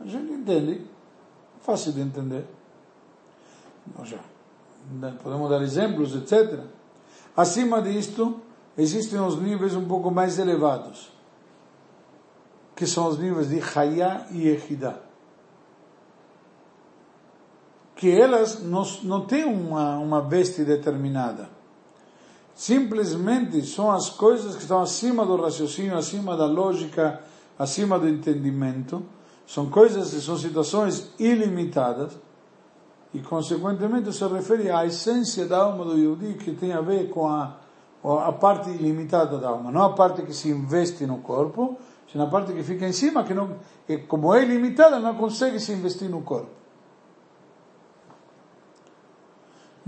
A 0.00 0.06
gente 0.06 0.32
entende, 0.32 0.86
fácil 1.60 1.92
de 1.92 2.00
entender. 2.00 2.46
Já, 4.04 4.18
podemos 5.22 5.50
dar 5.50 5.60
exemplos, 5.60 6.14
etc. 6.14 6.60
Acima 7.36 7.82
disto, 7.82 8.40
existem 8.76 9.18
os 9.18 9.40
níveis 9.40 9.74
um 9.74 9.88
pouco 9.88 10.08
mais 10.08 10.38
elevados, 10.38 11.10
que 12.76 12.86
são 12.86 13.08
os 13.08 13.18
níveis 13.18 13.48
de 13.48 13.60
Hayá 13.60 14.26
e 14.30 14.48
Echidá. 14.48 15.07
Que 17.98 18.10
elas 18.10 18.62
não, 18.62 18.82
não 19.02 19.26
têm 19.26 19.44
uma, 19.44 19.98
uma 19.98 20.22
veste 20.22 20.64
determinada 20.64 21.58
simplesmente 22.58 23.64
são 23.64 23.88
as 23.88 24.10
coisas 24.10 24.56
que 24.56 24.62
estão 24.62 24.80
acima 24.80 25.24
do 25.24 25.36
raciocínio, 25.36 25.96
acima 25.96 26.36
da 26.36 26.44
lógica, 26.44 27.20
acima 27.56 28.00
do 28.00 28.08
entendimento. 28.08 29.00
São 29.46 29.70
coisas, 29.70 30.08
são 30.24 30.36
situações 30.36 31.08
ilimitadas 31.20 32.18
e, 33.14 33.20
consequentemente, 33.20 34.12
se 34.12 34.26
refere 34.26 34.72
à 34.72 34.84
essência 34.84 35.46
da 35.46 35.58
alma 35.58 35.84
do 35.84 35.96
Yehudi 35.96 36.34
que 36.34 36.50
tem 36.50 36.72
a 36.72 36.80
ver 36.80 37.10
com 37.10 37.28
a, 37.28 37.58
a 38.02 38.32
parte 38.32 38.70
ilimitada 38.70 39.38
da 39.38 39.50
alma, 39.50 39.70
não 39.70 39.84
a 39.84 39.92
parte 39.92 40.22
que 40.22 40.34
se 40.34 40.48
investe 40.48 41.06
no 41.06 41.18
corpo, 41.18 41.78
sino 42.10 42.24
a 42.24 42.26
parte 42.26 42.52
que 42.52 42.64
fica 42.64 42.88
em 42.88 42.92
cima, 42.92 43.22
que, 43.22 43.34
não, 43.34 43.54
que 43.86 43.98
como 43.98 44.34
é 44.34 44.42
ilimitada, 44.42 44.98
não 44.98 45.14
consegue 45.14 45.60
se 45.60 45.70
investir 45.70 46.10
no 46.10 46.22
corpo. 46.22 46.57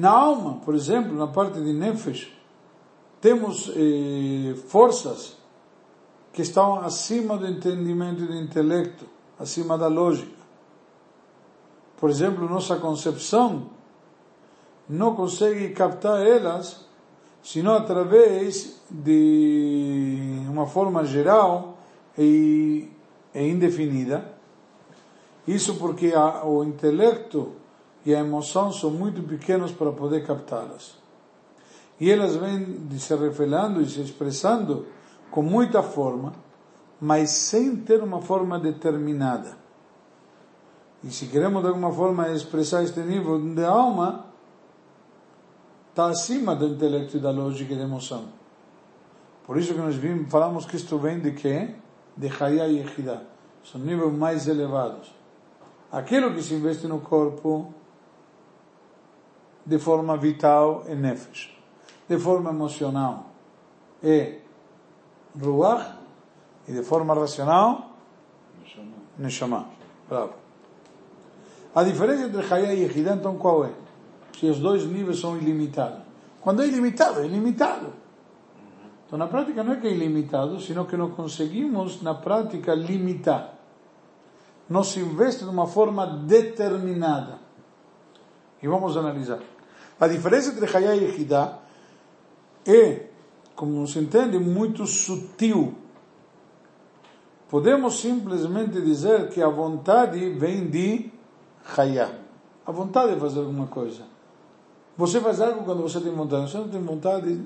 Na 0.01 0.13
alma, 0.13 0.55
por 0.65 0.75
exemplo, 0.75 1.15
na 1.15 1.27
parte 1.27 1.61
de 1.61 1.75
Nefesh, 1.75 2.33
temos 3.21 3.71
eh, 3.77 4.55
forças 4.67 5.37
que 6.33 6.41
estão 6.41 6.77
acima 6.77 7.37
do 7.37 7.47
entendimento 7.47 8.25
e 8.25 8.27
do 8.27 8.35
intelecto, 8.35 9.05
acima 9.39 9.77
da 9.77 9.89
lógica. 9.89 10.41
Por 11.99 12.09
exemplo, 12.09 12.49
nossa 12.49 12.77
concepção 12.77 13.67
não 14.89 15.15
consegue 15.15 15.69
captar 15.75 16.27
elas 16.27 16.87
senão 17.43 17.75
através 17.75 18.81
de 18.91 20.47
uma 20.49 20.67
forma 20.67 21.05
geral 21.05 21.77
e, 22.17 22.89
e 23.35 23.43
indefinida. 23.43 24.33
Isso 25.47 25.75
porque 25.75 26.15
a, 26.15 26.43
o 26.47 26.65
intelecto 26.65 27.60
e 28.05 28.15
a 28.15 28.21
emoção 28.21 28.73
são 28.73 28.91
muito 28.91 29.23
pequenos 29.23 29.73
para 29.73 29.93
poder 29.93 30.27
captá-las. 30.27 30.99
E 31.99 32.11
elas 32.11 32.35
vêm 32.37 32.89
se 32.99 33.15
revelando 33.15 33.83
e 33.83 33.89
se 33.89 34.01
expressando 34.01 34.87
com 35.31 35.43
muita 35.43 35.83
forma, 35.83 36.33
mas 37.01 37.31
sem 37.31 37.77
ter 37.77 38.03
uma 38.03 38.23
forma 38.23 38.59
determinada. 38.59 39.57
E 41.05 41.11
se 41.11 41.27
queremos 41.27 41.63
de 41.63 41.69
alguma 41.69 41.93
forma 41.93 42.29
expressar 42.31 42.83
este 42.83 43.01
nível 43.01 43.39
de 43.55 43.65
alma, 43.65 44.27
está 45.91 46.07
acima 46.07 46.55
do 46.55 46.67
intelecto 46.67 47.17
e 47.17 47.21
da 47.21 47.31
lógica 47.31 47.73
e 47.73 47.77
da 47.77 47.85
emoção. 47.85 48.25
Por 49.47 49.59
isso 49.59 49.75
que 49.75 49.81
nós 49.81 49.97
vimos, 49.97 50.31
falamos 50.31 50.65
que 50.65 50.77
isto 50.77 50.99
vem 50.99 51.19
de 51.19 51.33
quê? 51.33 51.75
De 52.17 52.29
Hayá 52.29 52.69
e 52.69 52.81
Echidá. 52.81 53.23
São 53.65 53.81
níveis 53.81 54.13
mais 54.13 54.47
elevados. 54.47 55.13
Aquilo 55.91 56.33
que 56.33 56.43
se 56.43 56.55
investe 56.55 56.87
no 56.87 57.01
corpo 57.01 57.75
de 59.71 59.79
forma 59.79 60.17
vital 60.17 60.85
e 60.89 60.95
nefesh 60.95 61.57
de 62.09 62.19
forma 62.19 62.51
emocional 62.51 63.31
é 64.03 64.41
Ruach 65.41 65.95
e 66.67 66.73
de 66.73 66.83
forma 66.83 67.15
racional 67.15 67.91
Neshama. 69.17 69.67
Bravo. 70.09 70.33
A 71.75 71.85
diferença 71.85 72.25
entre 72.25 72.43
Hayá 72.43 72.73
e 72.73 72.81
Yehidá, 72.81 73.15
então, 73.15 73.37
qual 73.37 73.65
é? 73.65 73.73
Se 74.39 74.47
os 74.47 74.59
dois 74.59 74.85
níveis 74.87 75.21
são 75.21 75.37
ilimitados. 75.37 76.01
Quando 76.41 76.63
é 76.63 76.67
ilimitado, 76.67 77.21
é 77.21 77.27
ilimitado. 77.27 77.93
Então, 79.07 79.19
na 79.19 79.27
prática, 79.27 79.63
não 79.63 79.75
é 79.75 79.77
que 79.77 79.87
é 79.87 79.91
ilimitado, 79.93 80.59
sino 80.59 80.87
que 80.87 80.97
não 80.97 81.11
conseguimos, 81.11 82.01
na 82.01 82.15
prática, 82.15 82.75
limitar. 82.75 83.55
Não 84.69 84.83
se 84.83 85.01
investe 85.01 85.45
de 85.45 85.51
uma 85.51 85.67
forma 85.67 86.07
determinada. 86.07 87.39
E 88.63 88.67
vamos 88.67 88.97
analisar. 88.97 89.41
A 90.01 90.09
diferença 90.09 90.51
entre 90.51 90.65
Hayá 90.65 90.97
e 90.97 91.05
Yehidá 91.05 91.59
é, 92.67 93.07
como 93.55 93.87
se 93.87 93.99
entende, 93.99 94.39
muito 94.39 94.87
sutil. 94.87 95.75
Podemos 97.51 98.01
simplesmente 98.01 98.81
dizer 98.81 99.29
que 99.29 99.43
a 99.43 99.49
vontade 99.49 100.31
vem 100.31 100.71
de 100.71 101.11
Hayá. 101.77 102.11
A 102.65 102.73
vontade 102.73 103.15
de 103.15 103.21
fazer 103.21 103.41
alguma 103.41 103.67
coisa. 103.67 104.05
Você 104.97 105.21
faz 105.21 105.41
algo 105.41 105.65
quando 105.65 105.83
você 105.83 106.01
tem 106.01 106.13
vontade. 106.13 106.51
Você 106.51 106.59
não 106.59 106.69
tem 106.69 106.83
vontade, 106.83 107.45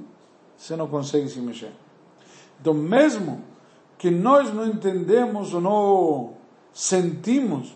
você 0.57 0.77
não 0.77 0.87
consegue 0.87 1.29
se 1.29 1.41
mexer. 1.41 1.73
Então, 2.61 2.75
mesmo 2.75 3.43
que 3.99 4.11
nós 4.11 4.53
não 4.53 4.67
entendemos 4.67 5.55
ou 5.55 5.61
não 5.61 6.35
sentimos, 6.73 7.75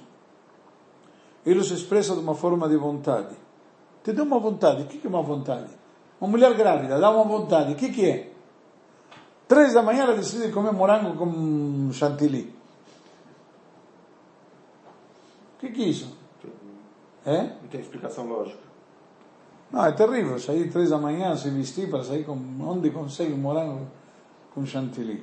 ele 1.44 1.64
se 1.64 1.74
expressa 1.74 2.14
de 2.14 2.20
uma 2.20 2.34
forma 2.34 2.68
de 2.68 2.76
vontade. 2.76 3.34
Te 4.08 4.14
dá 4.14 4.22
uma 4.22 4.38
vontade. 4.38 4.84
O 4.84 4.86
que 4.86 5.06
é 5.06 5.10
uma 5.10 5.20
vontade? 5.20 5.68
Uma 6.18 6.30
mulher 6.30 6.54
grávida 6.54 6.98
dá 6.98 7.10
uma 7.10 7.24
vontade. 7.24 7.74
O 7.74 7.76
que, 7.76 8.06
é? 8.06 8.32
Três 9.46 9.74
da 9.74 9.82
manhã 9.82 10.04
ela 10.04 10.16
decide 10.16 10.50
comer 10.50 10.72
morango 10.72 11.14
com 11.14 11.92
chantilly. 11.92 12.54
O 15.54 15.58
que, 15.58 15.66
é 15.66 15.88
isso? 15.88 16.16
É? 17.26 17.42
Não 17.42 17.68
tem 17.70 17.82
explicação 17.82 18.26
lógica. 18.26 18.62
Não, 19.70 19.84
é 19.84 19.92
terrível. 19.92 20.38
Sair 20.38 20.72
três 20.72 20.88
da 20.88 20.96
manhã, 20.96 21.36
se 21.36 21.50
vestir 21.50 21.90
para 21.90 22.02
sair 22.02 22.24
com... 22.24 22.32
Onde 22.62 22.90
consegue 22.90 23.34
morango 23.34 23.88
com 24.54 24.64
chantilly? 24.64 25.22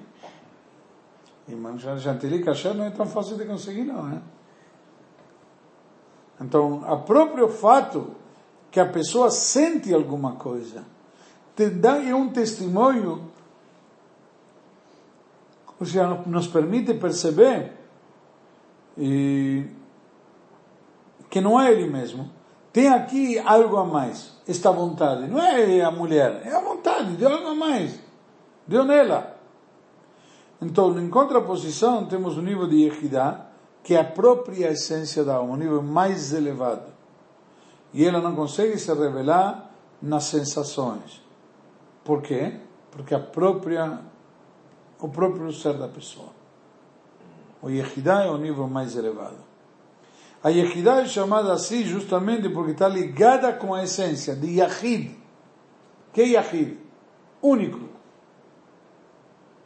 E 1.48 2.00
chantilly 2.00 2.44
cachê 2.44 2.72
não 2.72 2.86
é 2.86 2.92
tão 2.92 3.08
fácil 3.08 3.36
de 3.36 3.46
conseguir, 3.46 3.86
não, 3.86 4.08
é? 4.14 4.22
Então, 6.40 6.84
a 6.86 6.98
próprio 6.98 7.50
fato 7.50 8.24
que 8.76 8.80
a 8.82 8.86
pessoa 8.86 9.32
sente 9.32 9.94
alguma 9.94 10.34
coisa, 10.34 10.84
te 11.56 11.70
dá 11.70 11.94
um 11.94 12.28
testemunho, 12.28 13.32
ou 15.80 15.86
seja, 15.86 16.06
nos 16.26 16.46
permite 16.48 16.94
perceber 16.96 17.72
e, 18.98 19.66
que 21.30 21.40
não 21.40 21.58
é 21.58 21.72
ele 21.72 21.90
mesmo. 21.90 22.30
Tem 22.74 22.90
aqui 22.90 23.40
algo 23.40 23.78
a 23.78 23.86
mais, 23.86 24.34
esta 24.46 24.72
vontade. 24.72 25.26
Não 25.26 25.42
é 25.42 25.82
a 25.82 25.90
mulher, 25.90 26.42
é 26.44 26.54
a 26.54 26.60
vontade, 26.60 27.12
deu 27.12 27.30
algo 27.30 27.48
a 27.48 27.56
mais. 27.56 27.98
Deu 28.68 28.84
nela. 28.84 29.38
Então, 30.62 31.00
em 31.00 31.10
contraposição, 31.10 32.06
temos 32.08 32.38
o 32.38 32.42
nível 32.42 32.68
de 32.68 32.76
Yehidá, 32.76 33.46
que 33.82 33.94
é 33.94 34.02
a 34.02 34.04
própria 34.04 34.72
essência 34.72 35.24
da 35.24 35.36
alma, 35.36 35.54
um 35.54 35.56
nível 35.56 35.82
mais 35.82 36.34
elevado. 36.34 36.95
E 37.96 38.06
ela 38.06 38.20
não 38.20 38.36
consegue 38.36 38.78
se 38.78 38.94
revelar 38.94 39.72
nas 40.02 40.26
sensações. 40.26 41.24
Por 42.04 42.22
quê? 42.22 42.60
Porque 42.92 43.16
a 43.16 43.20
própria, 43.20 44.02
o 45.00 45.08
próprio 45.08 45.50
ser 45.54 45.78
da 45.78 45.88
pessoa. 45.88 46.30
O 47.62 47.70
Yehidá 47.70 48.26
é 48.26 48.30
o 48.30 48.38
nível 48.38 48.68
mais 48.68 48.98
elevado. 48.98 49.38
A 50.44 50.50
Yehidá 50.50 51.04
é 51.04 51.06
chamada 51.06 51.54
assim 51.54 51.84
justamente 51.86 52.50
porque 52.50 52.74
está 52.74 52.90
ligada 52.90 53.54
com 53.54 53.74
a 53.74 53.84
essência 53.84 54.36
de 54.36 54.60
Yahid. 54.60 55.18
Que 56.12 56.22
é 56.22 56.28
Yahid? 56.28 56.78
Único. 57.42 57.80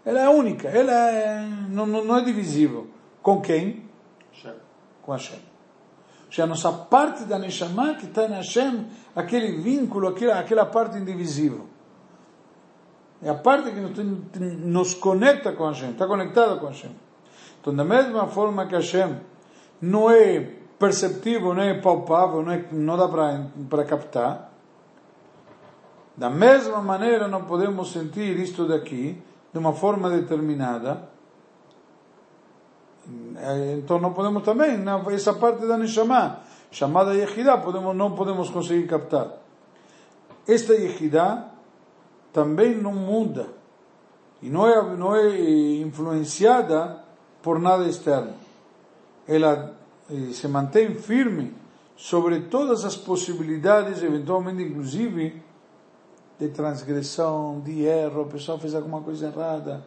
Ela 0.06 0.22
é 0.22 0.30
única, 0.30 0.68
ela 0.68 0.92
é, 0.92 1.48
não, 1.68 1.88
não 1.88 2.16
é 2.16 2.24
divisível. 2.24 2.88
Com 3.24 3.42
quem? 3.42 3.90
com 5.02 5.14
Hashem. 5.14 5.49
Seja, 6.30 6.44
a 6.44 6.48
nossa 6.48 6.72
parte 6.72 7.24
da 7.24 7.40
Neshama 7.40 7.96
que 7.96 8.06
está 8.06 8.26
em 8.26 8.34
Hashem, 8.34 8.86
aquele 9.16 9.54
vínculo, 9.62 10.10
aquela, 10.10 10.40
aquela 10.40 10.66
parte 10.66 10.98
indivisível. 10.98 11.66
É 13.22 13.30
a 13.30 13.36
parte 13.36 13.72
que 13.72 13.80
nos 14.40 14.94
conecta 14.94 15.52
com 15.52 15.68
Hashem, 15.68 15.92
está 15.92 16.08
conectada 16.08 16.56
com 16.58 16.68
Hashem. 16.68 16.92
Então, 17.60 17.76
da 17.76 17.84
mesma 17.84 18.28
forma 18.28 18.66
que 18.66 18.76
Hashem 18.76 19.18
não 19.82 20.10
é 20.10 20.40
perceptível, 20.78 21.54
não 21.54 21.64
é 21.64 21.74
palpável, 21.74 22.42
não, 22.42 22.54
é, 22.54 22.66
não 22.72 22.98
dá 22.98 23.08
para 23.70 23.84
captar, 23.84 24.50
da 26.16 26.30
mesma 26.30 26.82
maneira 26.82 27.28
não 27.28 27.46
podemos 27.46 27.92
sentir 27.92 28.38
isto 28.40 28.68
daqui 28.68 29.22
de 29.52 29.60
uma 29.60 29.74
forma 29.74 30.10
determinada, 30.10 31.10
eh, 33.38 33.76
então 33.78 34.00
não 34.00 34.14
podemos 34.14 34.44
também, 34.44 34.80
essa 35.14 35.34
parte 35.34 35.66
da 35.66 35.78
Neshama, 35.78 36.40
chamada 36.72 37.14
Yehidá, 37.14 37.58
podemos, 37.58 37.96
não 37.96 38.12
podemos 38.12 38.50
conseguir 38.50 38.88
captar. 38.88 39.32
Esta 40.48 40.74
Yehidá 40.74 41.52
também 42.34 42.76
não 42.76 42.94
muda 42.94 43.48
e 44.42 44.50
não 44.50 44.68
é, 44.68 44.96
não 44.96 45.16
é 45.16 45.30
influenciada 45.78 47.04
por 47.42 47.60
nada 47.60 47.88
externo. 47.88 48.34
Ela 49.28 49.74
eh, 50.10 50.34
se 50.34 50.48
mantém 50.48 50.96
firme 50.96 51.54
sobre 51.96 52.42
todas 52.42 52.86
as 52.86 52.96
possibilidades, 52.96 54.02
eventualmente 54.02 54.64
inclusive 54.64 55.42
de 56.40 56.48
transgressão, 56.50 57.60
de 57.60 57.84
erro, 57.84 58.22
a 58.22 58.26
pessoa 58.26 58.58
fez 58.58 58.74
alguma 58.74 59.02
coisa 59.02 59.28
errada. 59.28 59.86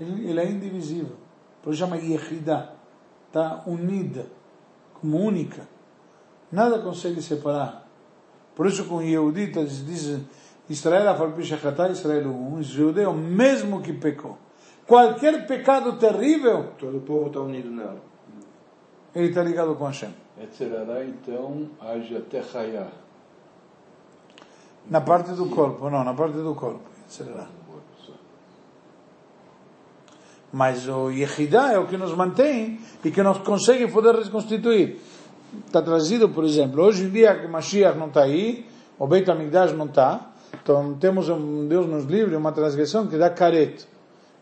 Ele, 0.00 0.30
ele 0.30 0.40
é 0.40 0.48
indivisível. 0.48 1.16
Por 1.62 1.72
isso 1.72 1.80
chama 1.80 1.96
Yehidá. 1.96 2.72
Está 3.26 3.62
unida, 3.66 4.26
como 5.00 5.18
única. 5.18 5.68
Nada 6.50 6.80
consegue 6.80 7.22
separar. 7.22 7.86
Por 8.56 8.66
isso 8.66 8.84
com 8.86 9.00
Yehuditas 9.00 9.86
diz 9.86 10.20
Israel 10.68 11.10
afalpishachatá 11.10 11.88
Israel 11.88 12.28
um 12.28 12.62
judeu 12.62 13.12
mesmo 13.12 13.80
que 13.80 13.92
pecou. 13.92 14.36
Qualquer 14.86 15.46
pecado 15.46 15.96
terrível, 15.96 16.72
todo 16.76 16.98
o 16.98 17.00
povo 17.00 17.28
está 17.28 17.40
unido 17.40 17.70
nela. 17.70 18.00
Ele 19.14 19.28
está 19.28 19.42
ligado 19.42 19.76
com 19.76 19.84
Hashem. 19.84 20.12
Etzerará 20.42 21.04
então 21.04 21.70
age 21.80 22.16
até 22.16 22.40
Hayá. 22.40 22.88
Na 24.88 25.00
parte 25.00 25.30
do 25.32 25.46
corpo, 25.46 25.88
não, 25.88 26.02
na 26.02 26.14
parte 26.14 26.38
do 26.38 26.54
corpo. 26.54 26.82
Etzerará. 27.06 27.59
Mas 30.52 30.88
o 30.88 31.10
Yehidá 31.10 31.72
é 31.72 31.78
o 31.78 31.86
que 31.86 31.96
nos 31.96 32.12
mantém 32.14 32.80
e 33.04 33.10
que 33.10 33.22
nos 33.22 33.38
consegue 33.38 33.86
poder 33.86 34.16
reconstituir. 34.16 35.00
Está 35.66 35.80
trazido, 35.80 36.28
por 36.28 36.44
exemplo, 36.44 36.82
hoje 36.82 37.04
em 37.04 37.10
dia 37.10 37.36
que 37.36 37.46
Mashiach 37.46 37.96
não 37.96 38.08
está 38.08 38.22
aí, 38.22 38.66
o 38.98 39.06
Beit 39.06 39.30
HaMikdash 39.30 39.72
não 39.72 39.86
está, 39.86 40.32
então 40.62 40.94
temos 40.94 41.28
um 41.28 41.68
Deus 41.68 41.86
nos 41.86 42.04
livre, 42.04 42.34
uma 42.34 42.52
transgressão 42.52 43.06
que 43.06 43.16
dá 43.16 43.30
caret. 43.30 43.86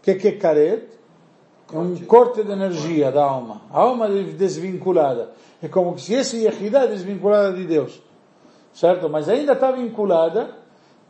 O 0.01 0.03
que, 0.03 0.15
que 0.15 0.29
é 0.29 0.33
caret? 0.33 0.89
É 1.73 1.79
um 1.79 1.95
corte 2.07 2.43
de 2.43 2.53
energia 2.53 3.13
da 3.13 3.25
alma. 3.25 3.61
A 3.71 3.81
alma 3.81 4.09
desvinculada. 4.09 5.31
É 5.63 5.69
como 5.69 5.99
se 5.99 6.15
esse 6.15 6.39
Yehidá 6.39 6.85
é 6.85 6.87
desvinculada 6.87 7.53
de 7.53 7.67
Deus. 7.67 8.03
Certo? 8.73 9.11
Mas 9.11 9.29
ainda 9.29 9.53
está 9.53 9.71
vinculada. 9.71 10.57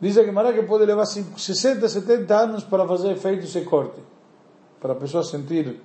Diz 0.01 0.17
a 0.17 0.23
Gemara 0.23 0.51
que 0.51 0.63
pode 0.63 0.85
levar 0.85 1.05
60, 1.05 1.87
70 1.87 2.35
anos 2.35 2.63
para 2.65 2.85
fazer 2.85 3.11
efeito 3.11 3.45
esse 3.45 3.61
corte 3.61 4.01
para 4.79 4.93
a 4.93 4.95
pessoa 4.95 5.23
sentir. 5.23 5.79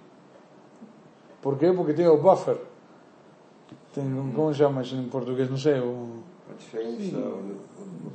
Por 1.42 1.58
quê? 1.58 1.72
Porque 1.72 1.92
tem 1.92 2.08
o 2.08 2.16
buffer. 2.18 2.58
Tem, 3.92 4.04
como 4.34 4.52
chama 4.52 4.82
isso 4.82 4.96
em 4.96 5.08
português? 5.08 5.50
Não 5.50 5.56
sei. 5.56 5.78
O, 5.80 6.22
a 6.50 6.54
diferença. 6.58 7.16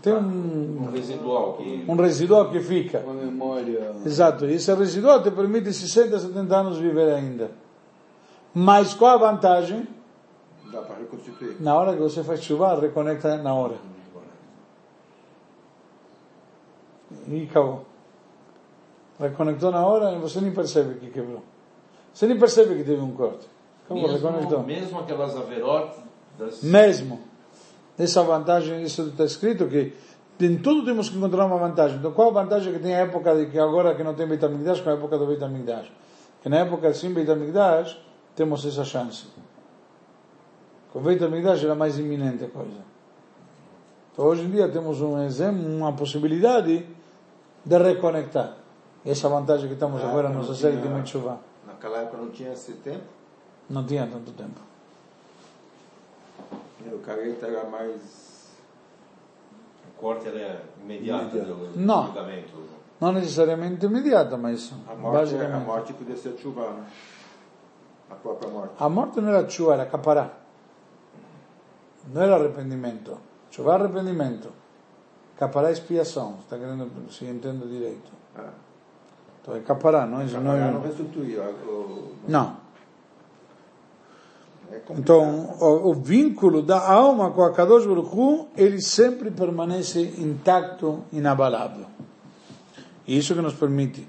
Tem 0.01 0.13
um, 0.13 0.83
um 0.83 0.91
residual 0.91 1.53
que. 1.53 1.85
Um 1.87 1.95
residual 1.95 2.51
que 2.51 2.59
fica. 2.59 2.99
Uma 2.99 3.13
memória. 3.13 3.93
Exato. 4.05 4.45
E 4.45 4.53
esse 4.53 4.73
residual 4.73 5.21
te 5.21 5.31
permite 5.31 5.71
60, 5.71 6.19
70 6.19 6.55
anos 6.55 6.77
viver 6.77 7.13
ainda. 7.13 7.51
Mas 8.53 8.93
qual 8.93 9.15
a 9.15 9.31
vantagem? 9.31 9.87
Dá 10.71 10.81
para 10.81 10.97
reconstituir. 10.97 11.57
Na 11.59 11.75
hora 11.75 11.93
que 11.93 12.01
você 12.01 12.23
faz 12.23 12.41
chuva, 12.41 12.79
reconecta 12.79 13.37
na 13.37 13.53
hora. 13.53 13.75
E 17.27 17.43
acabou. 17.43 17.88
Reconectou 19.19 19.71
na 19.71 19.85
hora 19.85 20.13
e 20.13 20.19
você 20.19 20.39
nem 20.39 20.51
percebe 20.51 20.95
que 20.95 21.09
quebrou. 21.09 21.43
Você 22.13 22.25
nem 22.25 22.39
percebe 22.39 22.75
que 22.75 22.83
teve 22.83 23.01
um 23.01 23.11
corte. 23.11 23.47
Como 23.87 24.01
mesmo, 24.01 24.15
reconectou? 24.15 24.63
Mesmo 24.63 24.99
aquelas 24.99 25.35
averotes 25.35 25.99
das... 26.37 26.63
Mesmo. 26.63 27.19
Essa 27.97 28.23
vantagem, 28.23 28.81
isso 28.81 29.01
está 29.09 29.25
escrito 29.25 29.67
que 29.67 29.93
em 30.39 30.57
tudo 30.57 30.85
temos 30.85 31.09
que 31.09 31.17
encontrar 31.17 31.45
uma 31.45 31.57
vantagem. 31.57 31.97
Então 31.97 32.11
qual 32.13 32.29
a 32.29 32.43
vantagem 32.43 32.71
que 32.71 32.79
tem 32.79 32.95
a 32.95 32.99
época 32.99 33.35
de 33.35 33.47
que 33.47 33.59
agora 33.59 33.93
que 33.93 34.03
não 34.03 34.13
tem 34.13 34.25
Beit 34.25 34.43
HaMikdash 34.43 34.79
com 34.79 34.89
a 34.89 34.93
época 34.93 35.17
do 35.17 35.25
Beit 35.25 35.43
HaMikdash? 35.43 35.91
Que 36.41 36.47
na 36.47 36.59
época 36.59 36.93
sem 36.93 37.11
Beit 37.11 37.29
HaMikdash 37.29 37.99
temos 38.35 38.65
essa 38.65 38.85
chance. 38.85 39.27
Com 40.93 40.99
o 40.99 41.01
Beit 41.01 41.21
HaMikdash 41.21 41.65
era 41.65 41.75
mais 41.75 41.99
iminente 41.99 42.45
a 42.45 42.47
coisa. 42.47 42.87
Então 44.13 44.25
hoje 44.25 44.43
em 44.43 44.49
dia 44.49 44.69
temos 44.69 45.01
um 45.01 45.21
exemplo, 45.23 45.67
uma 45.67 45.91
possibilidade 45.91 46.85
de 47.65 47.77
reconectar. 47.77 48.58
Essa 49.05 49.29
vantagem 49.29 49.67
que 49.67 49.73
estamos 49.73 50.03
ah, 50.03 50.09
agora 50.09 50.29
nos 50.29 50.57
série 50.59 50.77
de 50.77 50.89
Mitzvah. 50.89 51.37
Naquela 51.65 51.99
época 51.99 52.17
não 52.17 52.29
tinha 52.29 52.51
esse 52.51 52.73
tempo? 52.73 53.05
Não 53.69 53.85
tinha 53.85 54.05
tanto 54.05 54.31
tempo. 54.31 54.59
O 56.85 56.99
careta 56.99 57.47
era 57.47 57.69
mais. 57.69 58.49
O 59.87 60.01
corte 60.01 60.27
era 60.27 60.63
imediato 60.83 61.37
do 61.37 61.77
não. 61.77 62.13
Não 62.99 63.11
necessariamente 63.13 63.85
imediato, 63.85 64.37
mas 64.37 64.73
a 64.87 64.95
morte. 64.95 65.35
A 65.35 65.59
morte 65.59 65.93
podia 65.93 66.17
ser 66.17 66.37
chuva, 66.37 66.69
né? 66.71 66.85
A 68.09 68.15
própria 68.15 68.49
morte. 68.49 68.73
A 68.77 68.89
morte 68.89 69.21
não 69.21 69.29
era 69.29 69.47
chuva, 69.49 69.73
era 69.73 69.85
capará. 69.85 70.31
Não 72.13 72.21
era 72.21 72.35
arrependimento. 72.35 73.17
Chuva 73.51 73.75
arrependimento. 73.75 74.51
Capará 75.37 75.71
expiação. 75.71 76.37
Está 76.41 76.57
querendo 76.57 77.09
se 77.11 77.25
entenda 77.25 77.65
direito. 77.65 78.11
Ah. 78.35 78.51
Então 79.41 79.55
é 79.55 79.59
capará, 79.59 80.05
não 80.05 80.21
é. 80.21 80.25
Não, 80.25 80.41
Não, 80.41 80.53
é- 80.53 80.59
não. 82.27 82.57
É. 84.71 84.81
Então, 84.91 85.55
o, 85.59 85.89
o 85.89 85.93
vínculo 85.93 86.61
da 86.61 86.79
alma 86.91 87.31
com 87.31 87.41
a 87.43 87.51
Kadosh 87.51 87.85
Baruch 87.87 88.15
Hu, 88.15 88.47
ele 88.55 88.79
sempre 88.81 89.31
permanece 89.31 89.99
intacto, 90.19 91.03
inabalável. 91.11 91.85
E 93.07 93.17
isso 93.17 93.33
que 93.33 93.41
nos 93.41 93.53
permite 93.55 94.07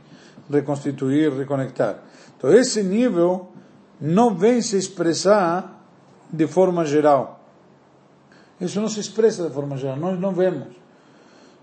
reconstituir, 0.50 1.32
reconectar. 1.32 2.00
Então, 2.36 2.52
esse 2.52 2.82
nível 2.82 3.48
não 4.00 4.34
vem 4.34 4.60
se 4.60 4.76
expressar 4.76 5.82
de 6.30 6.46
forma 6.46 6.84
geral. 6.84 7.40
Isso 8.60 8.80
não 8.80 8.88
se 8.88 9.00
expressa 9.00 9.48
de 9.48 9.54
forma 9.54 9.76
geral, 9.76 9.96
nós 9.96 10.20
não 10.20 10.32
vemos. 10.32 10.79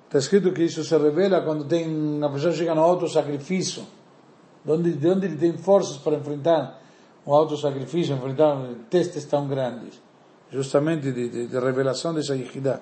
Está 0.07 0.19
escrito 0.19 0.53
que 0.53 0.63
isso 0.63 0.85
se 0.85 0.97
revela 0.97 1.41
quando 1.41 1.65
tem, 1.65 2.23
a 2.23 2.29
pessoa 2.29 2.53
chega 2.53 2.73
no 2.73 2.81
auto-sacrifício, 2.81 3.83
de 4.63 4.71
onde, 4.71 4.93
de 4.93 5.09
onde 5.09 5.25
ele 5.25 5.35
tem 5.35 5.57
forças 5.57 5.97
para 5.97 6.15
enfrentar 6.15 6.79
o 7.25 7.35
auto-sacrifício, 7.35 8.15
enfrentar 8.15 8.57
testes 8.89 9.25
tão 9.25 9.49
grandes, 9.49 10.01
justamente 10.49 11.11
de, 11.11 11.27
de, 11.27 11.47
de 11.47 11.59
revelação 11.59 12.13
dessa 12.13 12.37
Yehidá. 12.37 12.79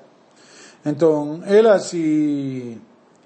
Então, 0.86 1.42
ela 1.48 1.80
se 1.80 2.80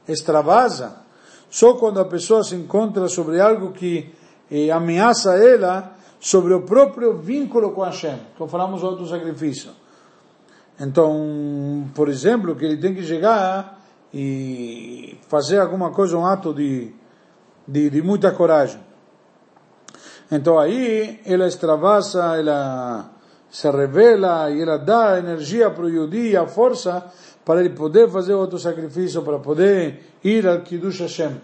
extravasa 0.07 1.01
só 1.49 1.73
quando 1.73 1.99
a 1.99 2.05
pessoa 2.05 2.41
se 2.41 2.55
encontra 2.55 3.09
sobre 3.09 3.41
algo 3.41 3.73
que 3.73 4.13
eh, 4.49 4.71
ameaça 4.71 5.35
ela 5.35 5.93
sobre 6.21 6.53
o 6.53 6.61
próprio 6.61 7.17
vínculo 7.17 7.71
com 7.73 7.81
Hashem, 7.81 8.17
como 8.37 8.49
falamos 8.49 8.79
do 8.79 8.87
auto-sacrifício. 8.87 9.71
Então, 10.79 11.89
por 11.93 12.07
exemplo, 12.07 12.55
que 12.55 12.63
ele 12.63 12.77
tem 12.77 12.95
que 12.95 13.03
chegar 13.03 13.78
e 14.13 15.17
fazer 15.27 15.59
alguma 15.59 15.91
coisa, 15.91 16.17
um 16.17 16.25
ato 16.25 16.53
de, 16.53 16.93
de, 17.67 17.89
de 17.89 18.01
muita 18.01 18.31
coragem. 18.31 18.79
Então 20.31 20.59
aí 20.59 21.19
ela 21.25 21.47
extravasa, 21.47 22.37
ela 22.37 23.11
se 23.49 23.69
revela 23.69 24.49
e 24.51 24.61
ela 24.61 24.77
dá 24.77 25.17
energia 25.17 25.69
para 25.71 25.85
o 25.85 25.89
Yudi, 25.89 26.37
a 26.37 26.47
força 26.47 27.11
para 27.43 27.61
ele 27.61 27.71
poder 27.71 28.09
fazer 28.09 28.33
outro 28.33 28.59
sacrifício, 28.59 29.23
para 29.23 29.39
poder 29.39 30.03
ir 30.23 30.47
ao 30.47 30.61
Kiddush 30.61 30.99
Hashem. 30.99 31.41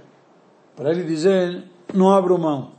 Para 0.75 0.91
ele 0.91 1.04
dizer, 1.04 1.63
não 1.93 2.12
abro 2.12 2.38
mão. 2.38 2.73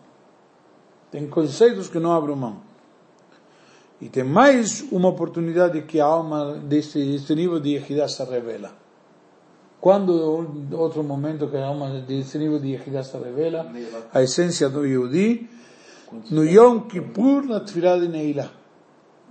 Tem 1.10 1.26
conceitos 1.26 1.88
que 1.88 1.98
não 1.98 2.12
abro 2.12 2.36
mão. 2.36 2.60
E 4.00 4.08
tem 4.08 4.22
mais 4.22 4.82
uma 4.92 5.08
oportunidade 5.08 5.82
que 5.82 5.98
a 5.98 6.04
alma 6.04 6.52
deste, 6.52 7.02
deste 7.02 7.34
nível 7.34 7.58
de 7.58 7.70
Yehidá 7.70 8.06
se 8.06 8.22
revela. 8.22 8.85
Quando 9.80 10.10
outro 10.72 11.04
momento 11.04 11.48
que 11.48 11.56
a 11.56 11.66
alma 11.66 12.00
deste 12.00 12.38
nível 12.38 12.58
de 12.58 12.68
Yehidá 12.68 13.02
se 13.02 13.16
revela, 13.16 13.70
a 14.12 14.22
essência 14.22 14.68
do 14.68 14.84
Yehudi, 14.86 15.48
no 16.30 16.44
Yom 16.44 16.80
Kippur, 16.80 17.44
na 17.44 17.60
Tfilah 17.60 17.98
de 17.98 18.08
Neilá. 18.08 18.50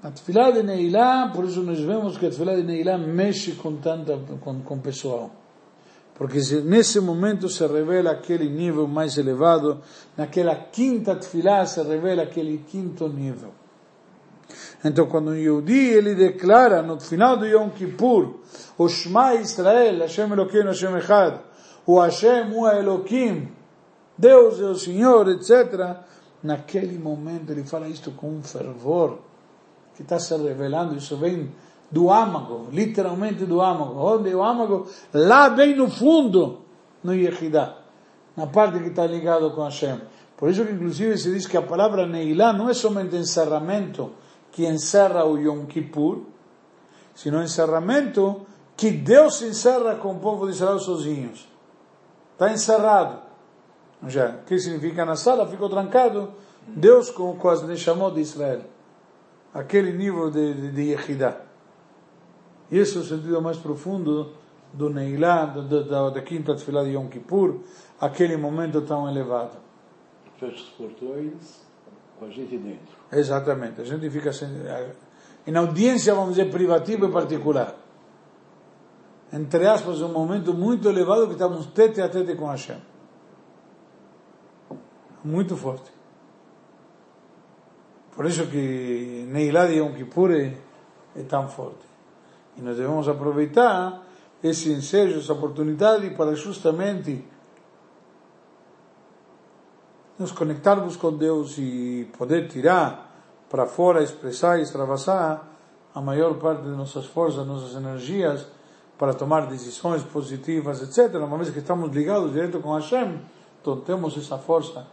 Na 0.03 0.11
Tfilah 0.11 0.51
de 0.51 0.63
Neilá, 0.63 1.31
por 1.33 1.45
isso 1.45 1.61
nós 1.61 1.79
vemos 1.79 2.17
que 2.17 2.27
a 2.27 2.29
Tfilah 2.29 2.55
de 2.55 2.63
Neilá 2.63 2.97
mexe 2.97 3.53
com 3.53 3.77
tanta, 3.77 4.17
com, 4.39 4.61
com 4.61 4.75
o 4.75 4.79
pessoal. 4.79 5.31
Porque 6.13 6.39
se, 6.39 6.61
nesse 6.61 6.99
momento 7.01 7.49
se 7.49 7.65
revela 7.67 8.11
aquele 8.11 8.47
nível 8.47 8.87
mais 8.87 9.17
elevado, 9.17 9.81
naquela 10.15 10.55
quinta 10.55 11.15
Tfilah 11.15 11.65
se 11.65 11.81
revela 11.81 12.23
aquele 12.23 12.59
quinto 12.59 13.09
nível. 13.09 13.51
Então, 14.85 15.07
quando 15.07 15.29
o 15.29 15.35
Yehudi, 15.35 15.79
ele 15.79 16.13
declara 16.13 16.83
no 16.83 16.99
final 16.99 17.35
do 17.37 17.47
Yom 17.47 17.71
Kippur, 17.71 18.35
o 18.77 18.87
Shema 18.87 19.33
Israel, 19.33 20.01
Hashem 20.01 20.31
Eloquim, 20.31 20.61
Hashem 20.61 20.95
Echad, 20.95 21.39
o 21.87 21.99
Hashem, 21.99 22.53
o 22.53 22.67
Eloquim, 22.67 23.49
Deus 24.15 24.61
é 24.61 24.65
o 24.65 24.75
Senhor, 24.75 25.27
etc., 25.29 25.97
naquele 26.43 26.99
momento 26.99 27.51
ele 27.51 27.63
fala 27.63 27.87
isto 27.87 28.11
com 28.11 28.29
um 28.29 28.43
fervor, 28.43 29.17
que 29.95 30.03
está 30.03 30.19
se 30.19 30.37
revelando, 30.37 30.95
isso 30.95 31.17
vem 31.17 31.49
do 31.89 32.11
âmago, 32.11 32.67
literalmente 32.71 33.43
do 33.43 33.61
âmago. 33.61 33.99
Onde 33.99 34.35
o 34.35 34.43
âmago? 34.43 34.87
Lá 35.11 35.49
bem 35.49 35.75
no 35.75 35.89
fundo, 35.89 36.61
no 37.03 37.11
Yehidá, 37.15 37.75
na 38.37 38.45
parte 38.45 38.77
que 38.77 38.89
está 38.89 39.07
ligado 39.07 39.49
com 39.49 39.63
Hashem. 39.63 39.99
Por 40.37 40.51
isso 40.51 40.63
que 40.63 40.73
inclusive 40.73 41.17
se 41.17 41.33
diz 41.33 41.47
que 41.47 41.57
a 41.57 41.61
palavra 41.63 42.05
Neilá 42.05 42.53
não 42.53 42.69
é 42.69 42.73
somente 42.75 43.15
encerramento, 43.15 44.11
que 44.55 44.65
encerra 44.65 45.25
o 45.25 45.37
Yom 45.37 45.65
Kippur, 45.65 46.21
sino 47.13 47.43
encerramento 47.43 48.45
que 48.77 48.89
Deus 48.89 49.41
encerra 49.41 49.95
com 49.95 50.13
o 50.13 50.19
povo 50.19 50.45
de 50.45 50.53
Israel 50.53 50.79
sozinhos. 50.79 51.45
Está 52.31 52.49
encerrado. 52.49 53.21
Já, 54.07 54.29
o 54.29 54.45
que 54.45 54.57
significa 54.57 55.03
na 55.03 55.17
sala? 55.17 55.45
Ficou 55.45 55.67
trancado. 55.67 56.31
Deus 56.65 57.09
com, 57.09 57.35
com 57.35 57.49
as 57.49 57.63
Neshamot 57.63 58.15
de 58.15 58.21
Israel. 58.21 58.61
Aquele 59.53 59.91
nível 59.91 60.31
de, 60.31 60.53
de, 60.53 60.71
de 60.71 60.81
Yehidá. 60.83 61.35
E 62.71 62.77
esse 62.77 62.95
é 62.95 63.01
o 63.01 63.03
sentido 63.03 63.41
mais 63.41 63.57
profundo 63.57 64.35
do 64.71 64.89
Neilá, 64.89 65.47
da, 65.47 65.81
da, 65.81 66.09
da 66.11 66.21
quinta 66.21 66.55
tefilá 66.55 66.81
de 66.85 66.91
Yom 66.91 67.09
Kippur, 67.09 67.59
aquele 67.99 68.37
momento 68.37 68.81
tão 68.83 69.09
elevado. 69.09 69.57
Fecha 70.39 70.55
os 70.55 70.69
portões 70.69 71.64
com 72.19 72.25
a 72.25 72.29
gente 72.29 72.57
dentro. 72.57 72.95
Exatamente. 73.11 73.81
A 73.81 73.83
gente 73.83 74.09
fica 74.09 74.31
sem, 74.31 74.49
em 75.47 75.55
audiência, 75.55 76.13
vamos 76.13 76.35
dizer, 76.35 76.49
privativa 76.49 77.05
e 77.05 77.11
particular. 77.11 77.75
Entre 79.31 79.67
aspas, 79.67 80.01
um 80.01 80.11
momento 80.11 80.53
muito 80.53 80.87
elevado 80.87 81.27
que 81.27 81.33
estamos 81.33 81.67
tete 81.67 82.01
a 82.01 82.09
tete 82.09 82.35
com 82.35 82.47
Hashem. 82.47 82.81
Muito 85.23 85.57
forte. 85.57 85.91
Por 88.15 88.25
isso 88.25 88.47
que 88.47 89.25
Neilá 89.27 89.67
de 89.67 89.75
Yom 89.75 89.93
Kippur 89.93 90.31
é, 90.31 90.53
é 91.15 91.23
tão 91.23 91.47
forte. 91.47 91.85
E 92.57 92.61
nós 92.61 92.77
devemos 92.77 93.09
aproveitar 93.09 94.03
esse 94.41 94.71
ensejo, 94.71 95.19
essa 95.19 95.33
oportunidade 95.33 96.09
para 96.11 96.33
justamente 96.35 97.25
nos 100.17 100.31
conectarmos 100.31 100.95
com 100.95 101.15
Deus 101.15 101.57
e 101.57 102.09
poder 102.17 102.47
tirar 102.47 103.11
para 103.49 103.65
fora, 103.65 104.03
expressar 104.03 104.59
e 104.59 104.63
extravasar 104.63 105.47
a 105.93 106.01
maior 106.01 106.35
parte 106.35 106.63
de 106.63 106.69
nossas 106.69 107.05
forças, 107.05 107.45
nossas 107.45 107.75
energias 107.75 108.47
para 108.97 109.13
tomar 109.13 109.47
decisões 109.47 110.03
positivas, 110.03 110.81
etc. 110.81 111.15
Uma 111.15 111.37
vez 111.37 111.49
que 111.49 111.59
estamos 111.59 111.91
ligados 111.91 112.31
direto 112.31 112.59
com 112.59 112.73
Hashem, 112.73 113.19
então 113.61 113.81
temos 113.81 114.17
essa 114.17 114.37
força 114.37 114.87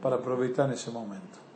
para 0.00 0.16
aproveitar 0.16 0.68
nesse 0.68 0.90
momento. 0.90 1.49